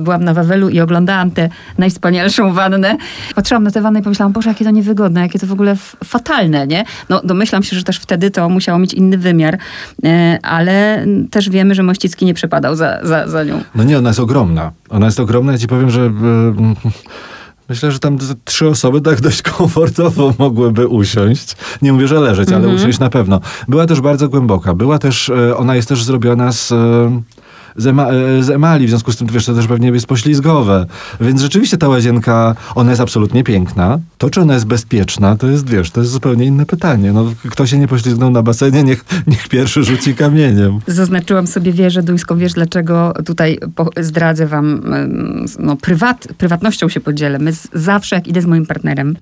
byłam 0.00 0.24
na 0.24 0.34
Wawelu 0.34 0.68
i 0.68 0.80
oglądałam 0.80 1.30
tę 1.30 1.48
najwspanialszą 1.78 2.52
wannę. 2.52 2.96
Patrzyłam 3.34 3.64
na 3.64 3.70
tę 3.70 3.80
wannę 3.80 4.00
i 4.00 4.02
pomyślałam, 4.02 4.32
Boże, 4.32 4.48
jakie 4.48 4.64
to 4.64 4.70
niewygodne, 4.70 5.20
jakie 5.20 5.38
to 5.38 5.46
w 5.46 5.52
ogóle 5.52 5.76
fatalne, 6.04 6.66
nie? 6.66 6.84
No 7.08 7.20
domyślam 7.24 7.62
się, 7.62 7.76
że 7.76 7.82
też 7.82 7.98
wtedy 7.98 8.30
to 8.30 8.48
musiało 8.48 8.78
mieć 8.78 8.94
inny 8.94 9.18
wymiar, 9.18 9.58
e, 10.04 10.38
ale 10.42 11.06
też 11.30 11.50
wiemy, 11.50 11.74
że 11.74 11.82
Mościcki 11.82 12.24
nie 12.24 12.34
przepadał 12.34 12.76
za, 12.76 12.98
za, 13.02 13.28
za 13.28 13.44
nią. 13.44 13.60
No 13.74 13.84
nie, 13.84 13.98
ona 13.98 14.08
jest 14.08 14.20
ogromna. 14.20 14.72
Ona 14.88 15.06
jest 15.06 15.20
ogromna, 15.20 15.52
ja 15.52 15.58
ci 15.58 15.66
powiem, 15.66 15.90
że... 15.90 16.12
Myślę, 17.68 17.92
że 17.92 17.98
tam 17.98 18.18
trzy 18.44 18.68
osoby 18.68 19.00
tak 19.00 19.20
dość 19.20 19.42
komfortowo 19.42 20.34
mogłyby 20.38 20.86
usiąść. 20.86 21.56
Nie 21.82 21.92
mówię, 21.92 22.08
że 22.08 22.20
leżeć, 22.20 22.48
ale 22.48 22.58
mm 22.64 22.70
-hmm. 22.70 22.80
usiąść 22.80 22.98
na 22.98 23.10
pewno. 23.10 23.40
Była 23.68 23.86
też 23.86 24.00
bardzo 24.00 24.28
głęboka. 24.28 24.74
Była 24.74 24.98
też, 24.98 25.28
e, 25.28 25.56
ona 25.56 25.76
jest 25.76 25.88
też 25.88 26.04
zrobiona 26.04 26.52
z 26.52 26.72
e, 26.72 27.22
z, 27.76 27.86
ema, 27.86 28.08
e, 28.08 28.42
z 28.42 28.50
emali, 28.50 28.86
w 28.86 28.88
związku 28.88 29.12
z 29.12 29.16
tym 29.16 29.26
wiesz, 29.26 29.46
to 29.46 29.54
też 29.54 29.66
pewnie 29.66 29.88
jest 29.88 30.06
poślizgowe. 30.06 30.86
Więc 31.20 31.40
rzeczywiście 31.40 31.76
ta 31.76 31.88
łazienka, 31.88 32.54
ona 32.74 32.90
jest 32.90 33.02
absolutnie 33.02 33.44
piękna. 33.44 33.98
To, 34.18 34.30
czy 34.30 34.40
ona 34.40 34.54
jest 34.54 34.66
bezpieczna, 34.66 35.36
to 35.36 35.46
jest, 35.46 35.68
wiesz, 35.68 35.90
to 35.90 36.00
jest 36.00 36.12
zupełnie 36.12 36.44
inne 36.44 36.66
pytanie. 36.66 37.12
No, 37.12 37.32
kto 37.50 37.66
się 37.66 37.78
nie 37.78 37.88
poślizgnął 37.88 38.30
na 38.30 38.42
basenie, 38.42 38.82
niech, 38.82 39.04
niech 39.26 39.48
pierwszy 39.48 39.84
rzuci 39.84 40.14
kamieniem. 40.14 40.78
Zaznaczyłam 40.86 41.46
sobie 41.46 41.72
wieżę 41.72 42.02
duńską. 42.02 42.38
Wiesz, 42.38 42.52
dlaczego 42.52 43.14
tutaj 43.24 43.58
zdradzę 44.00 44.46
wam, 44.46 44.82
no, 45.58 45.76
prywat, 45.76 46.28
prywatnością 46.38 46.88
się 46.88 47.00
podzielę. 47.00 47.38
My 47.38 47.52
zawsze, 47.72 48.16
jak 48.16 48.28
idę 48.28 48.42
z 48.42 48.46
moim 48.46 48.66
partnerem, 48.66 49.16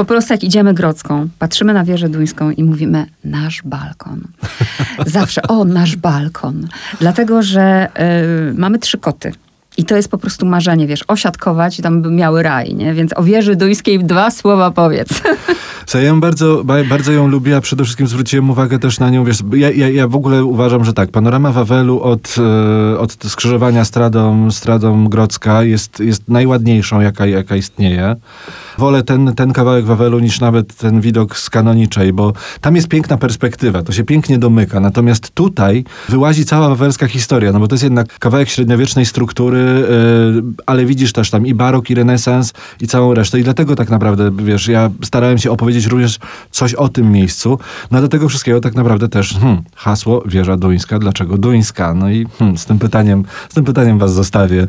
po 0.00 0.04
prostu 0.04 0.32
jak 0.32 0.44
idziemy 0.44 0.74
Grodzką, 0.74 1.28
patrzymy 1.38 1.74
na 1.74 1.84
wieżę 1.84 2.08
duńską 2.08 2.50
i 2.50 2.64
mówimy 2.64 3.06
nasz 3.24 3.62
balkon. 3.64 4.20
Zawsze, 5.06 5.42
o, 5.42 5.64
nasz 5.64 5.96
balkon. 5.96 6.68
Dlatego, 7.00 7.42
że 7.42 7.88
y, 8.50 8.54
mamy 8.54 8.78
trzy 8.78 8.98
koty. 8.98 9.32
I 9.76 9.84
to 9.84 9.96
jest 9.96 10.08
po 10.08 10.18
prostu 10.18 10.46
marzenie, 10.46 10.86
wiesz, 10.86 11.04
osiadkować 11.08 11.78
i 11.78 11.82
tam 11.82 12.02
by 12.02 12.10
miały 12.10 12.42
raj, 12.42 12.74
nie? 12.74 12.94
Więc 12.94 13.18
o 13.18 13.22
wieży 13.22 13.56
duńskiej 13.56 14.04
dwa 14.04 14.30
słowa 14.30 14.70
powiedz. 14.70 15.08
Ja 15.94 16.00
ją 16.00 16.20
bardzo, 16.20 16.64
bardzo 16.64 17.12
ją 17.12 17.28
lubię, 17.28 17.56
a 17.56 17.60
przede 17.60 17.84
wszystkim 17.84 18.06
zwróciłem 18.06 18.50
uwagę 18.50 18.78
też 18.78 18.98
na 18.98 19.10
nią, 19.10 19.24
wiesz, 19.24 19.38
ja, 19.52 19.70
ja, 19.70 19.88
ja 19.88 20.08
w 20.08 20.16
ogóle 20.16 20.44
uważam, 20.44 20.84
że 20.84 20.92
tak, 20.92 21.10
panorama 21.10 21.52
Wawelu 21.52 22.00
od, 22.00 22.36
e, 22.38 22.98
od 22.98 23.12
skrzyżowania 23.12 23.84
Stradą, 23.84 24.50
Stradą 24.50 25.08
Grodzka 25.08 25.62
jest, 25.62 26.00
jest 26.00 26.28
najładniejszą, 26.28 27.00
jaka, 27.00 27.26
jaka 27.26 27.56
istnieje. 27.56 28.16
Wolę 28.80 29.02
ten, 29.02 29.34
ten 29.34 29.52
kawałek 29.52 29.84
Wawelu 29.84 30.18
niż 30.18 30.40
nawet 30.40 30.74
ten 30.74 31.00
widok 31.00 31.38
z 31.38 31.50
kanoniczej, 31.50 32.12
bo 32.12 32.32
tam 32.60 32.76
jest 32.76 32.88
piękna 32.88 33.16
perspektywa, 33.16 33.82
to 33.82 33.92
się 33.92 34.04
pięknie 34.04 34.38
domyka. 34.38 34.80
Natomiast 34.80 35.30
tutaj 35.34 35.84
wyłazi 36.08 36.44
cała 36.44 36.68
wawelska 36.68 37.06
historia, 37.06 37.52
no 37.52 37.60
bo 37.60 37.68
to 37.68 37.74
jest 37.74 37.84
jednak 37.84 38.18
kawałek 38.18 38.48
średniowiecznej 38.48 39.06
struktury, 39.06 39.58
yy, 39.58 40.42
ale 40.66 40.84
widzisz 40.84 41.12
też 41.12 41.30
tam 41.30 41.46
i 41.46 41.54
barok, 41.54 41.90
i 41.90 41.94
renesans, 41.94 42.52
i 42.80 42.86
całą 42.86 43.14
resztę. 43.14 43.40
I 43.40 43.42
dlatego 43.42 43.76
tak 43.76 43.90
naprawdę, 43.90 44.30
wiesz, 44.36 44.68
ja 44.68 44.90
starałem 45.04 45.38
się 45.38 45.50
opowiedzieć 45.50 45.86
również 45.86 46.18
coś 46.50 46.74
o 46.74 46.88
tym 46.88 47.12
miejscu. 47.12 47.58
No 47.90 47.98
a 47.98 48.00
do 48.00 48.08
tego 48.08 48.28
wszystkiego 48.28 48.60
tak 48.60 48.74
naprawdę 48.74 49.08
też 49.08 49.34
hmm, 49.34 49.62
hasło 49.74 50.22
wieża 50.26 50.56
duńska. 50.56 50.98
Dlaczego 50.98 51.38
duńska? 51.38 51.94
No 51.94 52.10
i 52.10 52.26
hmm, 52.38 52.58
z 52.58 52.66
tym 52.66 52.78
pytaniem, 52.78 53.24
z 53.50 53.54
tym 53.54 53.64
pytaniem 53.64 53.98
was 53.98 54.12
zostawię. 54.14 54.66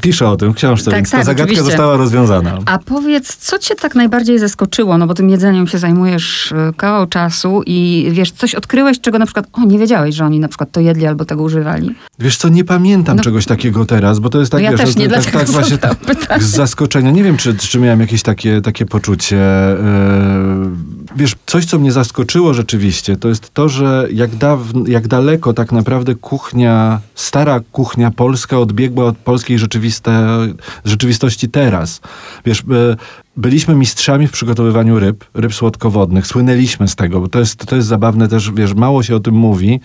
Piszę 0.00 0.28
o 0.28 0.36
tym 0.36 0.52
w 0.52 0.56
książce, 0.56 0.90
Tak, 0.90 0.98
więc 0.98 1.10
tak, 1.10 1.20
ta 1.20 1.24
zagadka 1.24 1.44
oczywiście. 1.44 1.64
została 1.64 1.96
rozwiązana. 1.96 2.58
A 2.66 2.78
powiedz, 2.78 3.36
co 3.46 3.58
cię 3.58 3.74
tak 3.74 3.94
najbardziej 3.94 4.38
zaskoczyło? 4.38 4.98
No 4.98 5.06
bo 5.06 5.14
tym 5.14 5.30
jedzeniem 5.30 5.66
się 5.66 5.78
zajmujesz 5.78 6.52
e, 6.52 6.72
kawał 6.76 7.06
czasu 7.06 7.62
i 7.66 8.08
wiesz, 8.12 8.30
coś 8.30 8.54
odkryłeś, 8.54 9.00
czego 9.00 9.18
na 9.18 9.26
przykład, 9.26 9.46
o 9.52 9.64
nie 9.64 9.78
wiedziałeś, 9.78 10.14
że 10.14 10.24
oni 10.24 10.40
na 10.40 10.48
przykład 10.48 10.70
to 10.72 10.80
jedli 10.80 11.06
albo 11.06 11.24
tego 11.24 11.42
używali. 11.42 11.94
Wiesz 12.18 12.36
co, 12.36 12.48
nie 12.48 12.64
pamiętam 12.64 13.16
No. 13.16 13.22
czegoś 13.22 13.46
takiego 13.46 13.84
teraz, 13.84 14.18
bo 14.18 14.28
to 14.28 14.40
jest 14.40 14.52
tak, 14.52 14.60
No 14.62 14.64
ja 14.64 14.70
wiesz, 14.70 14.80
też 14.80 14.96
nie, 14.96 15.08
tak, 15.08 15.12
dlatego 15.22 15.38
tak 15.38 15.48
właśnie 15.48 15.78
pytanie. 16.06 16.42
z 16.42 16.46
zaskoczenia. 16.46 17.10
Nie 17.10 17.24
wiem, 17.24 17.36
czy, 17.36 17.54
czy 17.56 17.78
miałem 17.78 18.00
jakieś 18.00 18.22
takie, 18.22 18.60
takie 18.60 18.86
poczucie. 18.86 19.36
Yy, 19.36 20.70
wiesz, 21.16 21.36
coś, 21.46 21.64
co 21.64 21.78
mnie 21.78 21.92
zaskoczyło 21.92 22.54
rzeczywiście, 22.54 23.16
to 23.16 23.28
jest 23.28 23.54
to, 23.54 23.68
że 23.68 24.08
jak, 24.12 24.30
daw- 24.30 24.88
jak 24.88 25.08
daleko 25.08 25.52
tak 25.52 25.72
naprawdę 25.72 26.14
kuchnia, 26.14 27.00
stara 27.14 27.60
kuchnia 27.72 28.10
polska 28.10 28.58
odbiegła 28.58 29.04
od 29.04 29.16
polskiej 29.16 29.58
rzeczywiste, 29.58 30.38
rzeczywistości 30.84 31.48
teraz. 31.48 32.00
Wiesz, 32.46 32.62
yy, 32.68 32.96
byliśmy 33.36 33.74
mistrzami 33.74 34.26
w 34.26 34.32
przygotowywaniu 34.32 34.98
ryb, 34.98 35.24
ryb 35.34 35.54
słodkowodnych. 35.54 36.26
Słynęliśmy 36.26 36.88
z 36.88 36.96
tego, 36.96 37.20
bo 37.20 37.28
to 37.28 37.38
jest, 37.38 37.66
to 37.66 37.76
jest 37.76 37.88
zabawne 37.88 38.28
też, 38.28 38.50
wiesz, 38.50 38.74
mało 38.74 39.02
się 39.02 39.16
o 39.16 39.20
tym 39.20 39.34
mówi. 39.34 39.80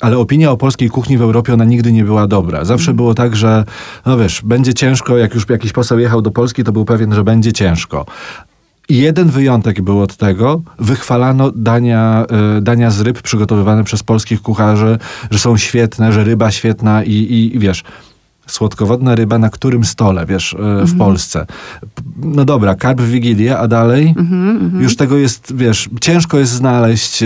Ale 0.00 0.18
opinia 0.18 0.50
o 0.50 0.56
polskiej 0.56 0.90
kuchni 0.90 1.18
w 1.18 1.22
Europie, 1.22 1.54
ona 1.54 1.64
nigdy 1.64 1.92
nie 1.92 2.04
była 2.04 2.26
dobra. 2.26 2.64
Zawsze 2.64 2.94
było 2.94 3.14
tak, 3.14 3.36
że, 3.36 3.64
no 4.06 4.18
wiesz, 4.18 4.42
będzie 4.44 4.74
ciężko, 4.74 5.16
jak 5.16 5.34
już 5.34 5.48
jakiś 5.48 5.72
poseł 5.72 5.98
jechał 5.98 6.22
do 6.22 6.30
Polski, 6.30 6.64
to 6.64 6.72
był 6.72 6.84
pewien, 6.84 7.14
że 7.14 7.24
będzie 7.24 7.52
ciężko. 7.52 8.06
Jeden 8.88 9.28
wyjątek 9.28 9.82
był 9.82 10.00
od 10.00 10.16
tego, 10.16 10.62
wychwalano 10.78 11.50
dania, 11.50 12.26
e, 12.56 12.60
dania 12.60 12.90
z 12.90 13.00
ryb 13.00 13.22
przygotowywane 13.22 13.84
przez 13.84 14.02
polskich 14.02 14.42
kucharzy, 14.42 14.98
że 15.30 15.38
są 15.38 15.56
świetne, 15.56 16.12
że 16.12 16.24
ryba 16.24 16.50
świetna 16.50 17.04
i, 17.04 17.12
i, 17.12 17.56
i 17.56 17.58
wiesz, 17.58 17.84
słodkowodna 18.46 19.14
ryba 19.14 19.38
na 19.38 19.50
którym 19.50 19.84
stole, 19.84 20.26
wiesz, 20.26 20.54
e, 20.54 20.86
w 20.86 20.98
Polsce. 20.98 21.46
P- 21.80 22.02
No 22.16 22.44
dobra, 22.44 22.74
karp 22.74 23.00
w 23.00 23.10
Wigilię, 23.10 23.58
a 23.58 23.68
dalej? 23.68 24.14
Już 24.80 24.96
tego 24.96 25.16
jest, 25.16 25.56
wiesz, 25.56 25.88
ciężko 26.00 26.38
jest 26.38 26.52
znaleźć, 26.52 27.22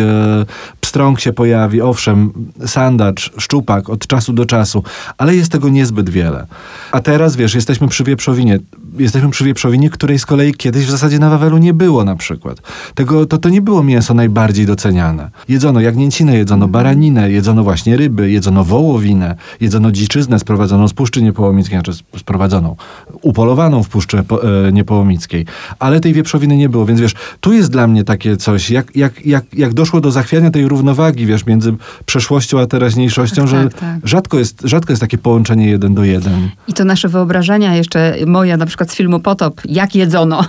pstrąg 0.91 1.21
się 1.21 1.33
pojawi, 1.33 1.83
owszem, 1.83 2.33
sandacz, 2.67 3.33
szczupak 3.39 3.91
od 3.91 4.07
czasu 4.07 4.33
do 4.33 4.47
czasu, 4.47 4.83
ale 5.19 5.37
jest 5.37 5.53
tego 5.53 5.69
niezbyt 5.69 6.11
wiele. 6.11 6.47
A 6.93 7.01
teraz, 7.01 7.37
wiesz, 7.37 7.55
jesteśmy 7.55 7.89
przy 7.89 8.05
wieprzowinie. 8.05 8.59
Jesteśmy 8.99 9.31
przy 9.31 9.45
wieprzowinie, 9.45 9.91
której 9.91 10.19
z 10.19 10.27
kolei 10.27 10.55
kiedyś 10.55 10.87
w 10.87 10.91
zasadzie 10.91 11.19
na 11.19 11.31
Wawelu 11.31 11.59
nie 11.59 11.75
było 11.75 12.05
na 12.05 12.17
przykład. 12.17 12.63
Tego, 12.95 13.27
to, 13.27 13.39
to 13.39 13.49
nie 13.49 13.63
było 13.63 13.83
mięso 13.83 14.15
najbardziej 14.15 14.67
doceniane. 14.67 15.31
Jedzono 15.49 15.81
jagnięcinę, 15.81 16.37
jedzono 16.37 16.69
baraninę, 16.69 17.31
jedzono 17.31 17.63
właśnie 17.65 17.97
ryby, 17.97 18.31
jedzono 18.31 18.65
wołowinę, 18.65 19.37
jedzono 19.61 19.93
dziczyznę 19.93 20.39
sprowadzoną 20.39 20.89
z 20.89 20.93
Puszczy 20.93 21.23
Niepołomickiej, 21.23 21.77
znaczy 21.77 21.91
sp- 22.01 22.19
sprowadzoną, 22.19 22.77
upolowaną 23.23 23.83
w 23.83 23.89
Puszczy 23.89 24.19
e, 24.19 24.73
Niepołomickiej. 24.73 25.47
Ale 25.79 26.01
tej 26.01 26.13
wieprzowiny 26.13 26.57
nie 26.57 26.69
było, 26.69 26.87
więc 26.87 27.01
wiesz, 27.01 27.15
tu 27.41 27.53
jest 27.53 27.71
dla 27.71 27.87
mnie 27.87 28.05
takie 28.05 28.37
coś, 28.37 28.71
jak, 28.71 28.97
jak, 28.97 29.27
jak, 29.27 29.45
jak 29.55 29.75
doszło 29.75 30.01
do 30.01 30.11
zachwiania 30.11 30.51
tej 30.51 30.69
równowagi, 30.69 30.80
wiesz, 31.17 31.47
między 31.47 31.75
przeszłością 32.07 32.61
a 32.61 32.67
teraźniejszością, 32.67 33.43
Tak, 33.43 33.51
że 33.51 33.65
tak, 33.65 33.81
tak. 33.81 33.99
Rzadko, 34.05 34.39
jest, 34.39 34.63
rzadko 34.65 34.93
jest 34.93 35.01
takie 35.01 35.19
połączenie 35.19 35.69
jeden 35.69 35.95
do 35.95 36.05
jeden. 36.05 36.51
I 36.69 36.73
to 36.73 36.85
nasze 36.85 37.09
wyobrażenia, 37.09 37.77
jeszcze 37.77 38.17
moja 38.27 38.57
na 38.57 38.67
przykład 38.67 38.91
z 38.91 38.95
filmu 38.95 39.21
Potop, 39.21 39.61
jak 39.65 39.95
jedzono. 39.95 40.45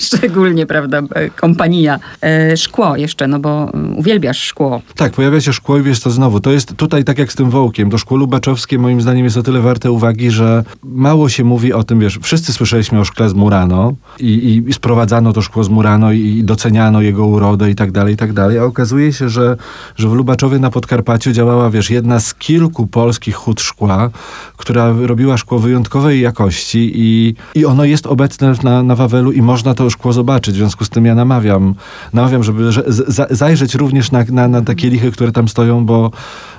Szczególnie, 0.00 0.66
prawda, 0.66 1.02
kompania. 1.36 1.98
E, 2.22 2.56
Szkło 2.56 2.96
jeszcze, 2.96 3.28
no 3.28 3.38
bo 3.38 3.70
mm, 3.74 3.98
uwielbiasz 3.98 4.38
szkło. 4.38 4.82
Tak, 4.96 5.12
pojawia 5.12 5.40
się 5.40 5.52
szkło 5.52 5.78
i 5.78 5.82
wiesz 5.82 6.00
to 6.00 6.10
znowu, 6.10 6.40
to 6.40 6.50
jest 6.50 6.76
tutaj 6.76 7.04
tak 7.04 7.18
jak 7.18 7.32
z 7.32 7.34
tym 7.34 7.50
wołkiem, 7.50 7.90
to 7.90 7.98
szkło 7.98 8.16
lubaczowskie 8.16 8.78
moim 8.78 9.00
zdaniem 9.00 9.24
jest 9.24 9.36
o 9.36 9.42
tyle 9.42 9.60
warte 9.60 9.90
uwagi, 9.90 10.30
że 10.30 10.64
mało 10.82 11.28
się 11.28 11.44
mówi 11.44 11.72
o 11.72 11.84
tym, 11.84 12.00
wiesz, 12.00 12.18
wszyscy 12.22 12.52
słyszeliśmy 12.52 13.00
o 13.00 13.04
szkle 13.04 13.28
z 13.28 13.34
Murano 13.34 13.94
i, 14.20 14.26
i, 14.26 14.68
i 14.70 14.72
sprowadzano 14.72 15.32
to 15.32 15.42
szkło 15.42 15.64
z 15.64 15.68
Murano 15.68 16.12
i, 16.12 16.20
i 16.20 16.44
doceniano 16.44 17.00
jego 17.00 17.26
urodę 17.26 17.70
i 17.70 17.74
tak 17.74 17.92
dalej, 17.92 18.14
i 18.14 18.16
tak 18.22 18.32
dalej, 18.32 18.58
a 18.58 18.64
okazuje 18.64 19.12
się, 19.12 19.28
że, 19.28 19.56
że 19.96 20.08
w 20.08 20.12
Lubaczowie 20.12 20.58
na 20.58 20.70
Podkarpaciu 20.70 21.32
działała, 21.32 21.70
wiesz, 21.70 21.90
jedna 21.90 22.20
z 22.20 22.34
kilku 22.34 22.86
polskich 22.86 23.34
hut 23.34 23.60
szkła, 23.60 24.10
która 24.56 24.92
robiła 25.06 25.36
szkło 25.36 25.58
wyjątkowej 25.58 26.20
jakości 26.20 26.92
i, 26.94 27.34
i 27.54 27.64
ono 27.66 27.84
jest 27.84 28.06
obecne 28.06 28.54
na, 28.62 28.82
na 28.82 28.96
Wawelu 28.96 29.32
i 29.32 29.42
można 29.42 29.74
to 29.74 29.90
szkło 29.90 30.12
zobaczyć. 30.12 30.54
W 30.54 30.58
związku 30.58 30.84
z 30.84 30.90
tym 30.90 31.06
ja 31.06 31.14
namawiam, 31.14 31.74
namawiam 32.12 32.44
żeby 32.44 32.72
że, 32.72 32.84
zajrzeć 33.30 33.74
również 33.74 34.12
na, 34.12 34.24
na, 34.30 34.48
na 34.48 34.62
te 34.62 34.74
kielichy, 34.74 35.12
które 35.12 35.32
tam 35.32 35.48
stoją, 35.48 35.86
bo, 35.86 36.10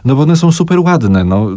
no 0.06 0.15
bo 0.15 0.21
one 0.21 0.36
są 0.36 0.52
super 0.52 0.80
ładne. 0.80 1.23
No. 1.23 1.47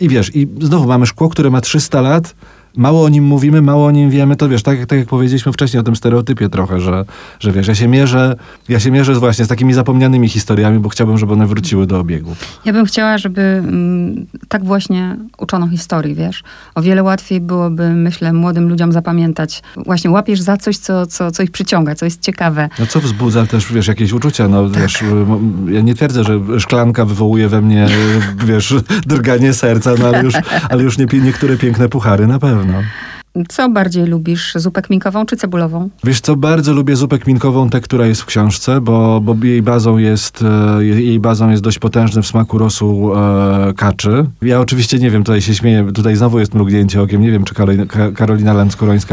I 0.00 0.08
wiesz, 0.08 0.36
i 0.36 0.48
znowu 0.60 0.88
mamy 0.88 1.06
szkło, 1.06 1.28
które 1.28 1.50
ma 1.50 1.60
300 1.60 2.00
lat, 2.00 2.34
mało 2.76 3.04
o 3.04 3.08
nim 3.08 3.24
mówimy, 3.24 3.62
mało 3.62 3.86
o 3.86 3.90
nim 3.90 4.10
wiemy, 4.10 4.36
to 4.36 4.48
wiesz, 4.48 4.62
tak, 4.62 4.78
jak- 4.78 4.88
tak 4.88 4.98
jak 4.98 5.08
powiedzieliśmy 5.08 5.52
wcześniej 5.52 5.80
o 5.80 5.84
tym 5.84 5.96
stereotypie 5.96 6.48
trochę, 6.48 6.80
że, 6.80 7.04
że 7.40 7.52
wiesz, 7.52 7.68
ja 7.68 7.74
się 7.74 7.88
mierzę, 7.88 8.36
ja 8.68 8.80
się 8.80 8.90
mierzę 8.90 9.14
właśnie 9.14 9.44
z 9.44 9.48
takimi 9.48 9.74
zapomnianymi 9.74 10.28
historiami, 10.28 10.78
bo 10.78 10.88
chciałbym, 10.88 11.18
żeby 11.18 11.32
one 11.32 11.46
wróciły 11.46 11.86
do 11.86 12.00
obiegu. 12.00 12.34
Ja 12.64 12.72
bym 12.72 12.84
chciała, 12.84 13.18
żeby 13.18 13.40
mm, 13.40 14.26
tak 14.48 14.64
właśnie 14.64 15.16
uczono 15.38 15.68
historii, 15.68 16.14
wiesz. 16.14 16.42
O 16.74 16.82
wiele 16.82 17.02
łatwiej 17.02 17.40
byłoby, 17.40 17.88
myślę, 17.90 18.32
młodym 18.32 18.68
ludziom 18.68 18.92
zapamiętać. 18.92 19.62
Właśnie 19.76 20.10
łapiesz 20.10 20.40
za 20.40 20.56
coś, 20.56 20.78
co, 20.78 21.06
co, 21.06 21.30
co 21.30 21.42
ich 21.42 21.50
przyciąga, 21.50 21.94
co 21.94 22.04
jest 22.04 22.20
ciekawe. 22.20 22.68
No 22.78 22.86
co 22.86 23.00
wzbudza 23.00 23.46
też, 23.46 23.72
wiesz, 23.72 23.88
jakieś 23.88 24.12
uczucia, 24.12 24.48
no 24.48 24.68
wiesz, 24.70 25.02
m- 25.02 25.66
ja 25.70 25.80
nie 25.80 25.94
twierdzę, 25.94 26.24
że 26.24 26.40
szklanka 26.60 27.04
wywołuje 27.04 27.48
we 27.48 27.60
mnie, 27.62 27.86
wiesz, 28.46 28.74
drganie 29.06 29.52
serca, 29.54 29.90
no 30.00 30.06
ale 30.08 30.22
już, 30.22 30.34
ale 30.70 30.82
już 30.82 30.98
nie, 30.98 31.06
niektóre 31.22 31.56
piękne 31.56 31.88
puchary 31.88 32.26
na 32.26 32.38
pewno. 32.38 32.61
不 32.62 33.21
Co 33.48 33.68
bardziej 33.68 34.06
lubisz, 34.06 34.52
zupę 34.56 34.82
kminkową 34.82 35.26
czy 35.26 35.36
cebulową? 35.36 35.88
Wiesz 36.04 36.20
co, 36.20 36.36
bardzo 36.36 36.72
lubię 36.72 36.96
zupę 36.96 37.18
kminkową, 37.18 37.70
tę, 37.70 37.80
która 37.80 38.06
jest 38.06 38.22
w 38.22 38.26
książce, 38.26 38.80
bo, 38.80 39.20
bo 39.20 39.36
jej, 39.42 39.62
bazą 39.62 39.98
jest, 39.98 40.44
e, 40.78 40.84
jej 40.84 41.20
bazą 41.20 41.50
jest 41.50 41.62
dość 41.62 41.78
potężny 41.78 42.22
w 42.22 42.26
smaku 42.26 42.58
rosół 42.58 43.14
e, 43.14 43.72
kaczy. 43.76 44.26
Ja 44.42 44.60
oczywiście 44.60 44.98
nie 44.98 45.10
wiem, 45.10 45.24
tutaj 45.24 45.42
się 45.42 45.54
śmieję, 45.54 45.92
tutaj 45.94 46.16
znowu 46.16 46.38
jest 46.38 46.54
mrugnięcie 46.54 47.02
okiem, 47.02 47.22
nie 47.22 47.30
wiem, 47.30 47.44
czy 47.44 47.54
Karolina, 47.54 47.86
Ka- 47.86 48.12
Karolina 48.12 48.54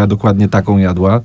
dokładnie 0.08 0.50
taką 0.50 0.78
jadła, 0.78 1.22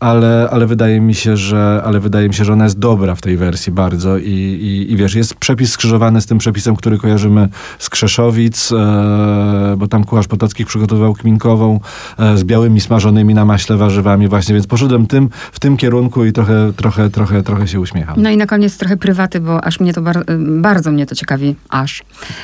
ale, 0.00 0.48
ale, 0.50 0.66
wydaje 0.66 1.00
mi 1.00 1.14
się, 1.14 1.36
że, 1.36 1.82
ale 1.84 2.00
wydaje 2.00 2.28
mi 2.28 2.34
się, 2.34 2.44
że 2.44 2.52
ona 2.52 2.64
jest 2.64 2.78
dobra 2.78 3.14
w 3.14 3.20
tej 3.20 3.36
wersji 3.36 3.72
bardzo 3.72 4.18
i, 4.18 4.30
i, 4.30 4.92
i 4.92 4.96
wiesz, 4.96 5.14
jest 5.14 5.34
przepis 5.34 5.72
skrzyżowany 5.72 6.20
z 6.20 6.26
tym 6.26 6.38
przepisem, 6.38 6.76
który 6.76 6.98
kojarzymy 6.98 7.48
z 7.78 7.90
Krzeszowic, 7.90 8.72
e, 8.72 9.74
bo 9.78 9.88
tam 9.88 10.04
kucharz 10.04 10.28
Potockich 10.28 10.66
przygotowywał 10.66 11.14
kminkową 11.14 11.80
e, 12.18 12.21
z 12.34 12.44
białymi 12.44 12.80
smażonymi 12.80 13.34
na 13.34 13.44
maśle 13.44 13.76
warzywami 13.76 14.28
właśnie, 14.28 14.54
więc 14.54 14.66
poszedłem 14.66 15.06
tym, 15.06 15.28
w 15.52 15.60
tym 15.60 15.76
kierunku 15.76 16.24
i 16.24 16.32
trochę, 16.32 16.72
trochę, 16.76 17.10
trochę, 17.10 17.42
trochę 17.42 17.68
się 17.68 17.80
uśmiecham. 17.80 18.14
No 18.22 18.30
i 18.30 18.36
na 18.36 18.46
koniec 18.46 18.78
trochę 18.78 18.96
prywaty, 18.96 19.40
bo 19.40 19.64
aż 19.64 19.80
mnie 19.80 19.92
to 19.94 20.02
bar- 20.02 20.24
bardzo 20.60 20.90
mnie 20.92 21.06
to 21.06 21.14
ciekawi, 21.14 21.54
aż. 21.68 22.02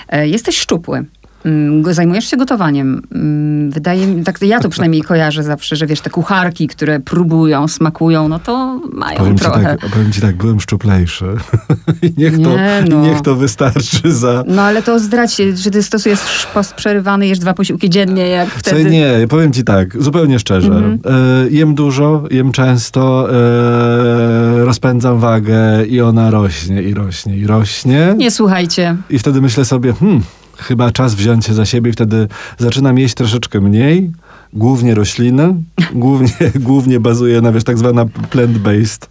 E, 0.09 0.29
Jesteś 0.29 0.59
szczupły. 0.59 1.05
Mm, 1.45 1.95
Zajmujesz 1.95 2.25
się 2.25 2.37
gotowaniem. 2.37 3.03
Mm, 3.15 3.71
Wydaje 3.71 4.07
mi, 4.07 4.25
tak 4.25 4.43
ja 4.43 4.61
to 4.61 4.69
przynajmniej 4.69 5.03
kojarzę 5.03 5.43
zawsze, 5.43 5.77
że 5.77 5.87
wiesz, 5.87 6.01
te 6.01 6.11
kucharki, 6.11 6.69
które 6.69 7.01
próbują, 7.01 7.69
smakują, 7.69 8.29
no 8.29 8.39
to 8.39 8.81
mają 8.93 9.19
Powiem 9.19 9.39
ci, 9.39 9.45
trochę. 9.45 9.63
tak, 9.63 9.91
powiem 9.91 10.13
ci 10.13 10.21
tak, 10.21 10.37
byłem 10.37 10.61
szczuplejszy. 10.61 11.25
I 12.03 12.13
niech, 12.17 12.33
to, 12.33 12.39
Nie 12.39 12.83
I 12.87 12.91
no. 12.91 13.03
niech 13.03 13.21
to 13.21 13.37
wystarczy 13.37 14.13
za... 14.13 14.45
No 14.47 14.63
ale 14.63 14.83
to 14.83 14.99
się, 15.29 15.55
czy 15.63 15.71
ty 15.71 15.83
stosujesz 15.83 16.47
post 16.55 16.75
przerywany, 16.75 17.27
jesz 17.27 17.39
dwa 17.39 17.55
posiłki 17.55 17.91
dziennie, 17.91 18.29
jak 18.29 18.49
wtedy... 18.49 18.91
nie, 18.91 19.27
powiem 19.29 19.53
ci 19.53 19.65
tak, 19.65 20.03
zupełnie 20.03 20.39
szczerze. 20.39 20.69
Mhm. 20.69 20.99
E, 21.05 21.51
jem 21.51 21.75
dużo, 21.75 22.25
jem 22.31 22.53
często, 22.53 23.29
e, 23.33 24.65
rozpędzam 24.65 25.19
wagę 25.19 25.87
i 25.87 26.01
ona 26.01 26.31
rośnie, 26.31 26.83
i 26.83 26.95
rośnie, 26.95 27.37
i 27.37 27.47
rośnie. 27.47 28.15
Nie 28.17 28.31
słuchajcie. 28.31 28.97
I 29.11 29.19
wtedy 29.19 29.41
myślę 29.41 29.65
sobie, 29.65 29.93
hmm, 29.93 30.23
chyba 30.59 30.93
czas 30.93 31.15
wziąć 31.15 31.47
się 31.47 31.55
za 31.55 31.67
siebie 31.67 31.91
i 31.91 31.93
wtedy 31.93 32.29
zaczynam 32.59 32.99
jeść 32.99 33.15
troszeczkę 33.15 33.61
mniej, 33.61 34.13
głównie 34.53 34.95
rośliny, 34.95 35.55
głównie, 35.93 36.53
głównie 36.55 37.01
bazuje 37.01 37.41
na, 37.41 37.53
wiesz, 37.53 37.65
tak 37.65 37.79
zwana 37.79 38.05
plant-based 38.05 39.09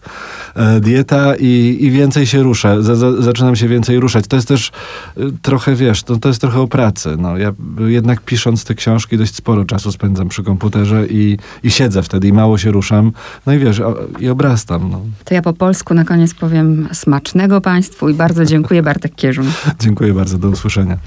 e, 0.55 0.79
dieta 0.79 1.35
i, 1.35 1.77
i 1.81 1.91
więcej 1.91 2.25
się 2.25 2.43
ruszę, 2.43 2.83
za, 2.83 2.95
za, 2.95 3.21
zaczynam 3.21 3.55
się 3.55 3.67
więcej 3.67 3.99
ruszać. 3.99 4.27
To 4.27 4.35
jest 4.35 4.47
też 4.47 4.71
e, 5.17 5.21
trochę, 5.41 5.75
wiesz, 5.75 6.03
to, 6.03 6.17
to 6.17 6.27
jest 6.27 6.41
trochę 6.41 6.59
o 6.59 6.67
pracy. 6.67 7.15
No, 7.19 7.37
ja 7.37 7.53
jednak 7.79 8.21
pisząc 8.21 8.63
te 8.63 8.75
książki 8.75 9.17
dość 9.17 9.35
sporo 9.35 9.65
czasu 9.65 9.91
spędzam 9.91 10.29
przy 10.29 10.43
komputerze 10.43 11.07
i, 11.07 11.37
i 11.63 11.71
siedzę 11.71 12.03
wtedy 12.03 12.27
i 12.27 12.33
mało 12.33 12.57
się 12.57 12.71
ruszam. 12.71 13.11
No 13.45 13.53
i 13.53 13.59
wiesz, 13.59 13.79
o, 13.79 13.95
i 14.19 14.29
obrastam. 14.29 14.89
No. 14.91 15.01
To 15.23 15.33
ja 15.33 15.41
po 15.41 15.53
polsku 15.53 15.93
na 15.93 16.05
koniec 16.05 16.33
powiem 16.33 16.87
smacznego 16.93 17.61
Państwu 17.61 18.09
i 18.09 18.13
bardzo 18.13 18.45
dziękuję 18.45 18.83
Bartek 18.83 19.15
Kierzun. 19.15 19.51
Dziękuję 19.79 20.13
bardzo, 20.13 20.37
do 20.37 20.49
usłyszenia. 20.49 20.97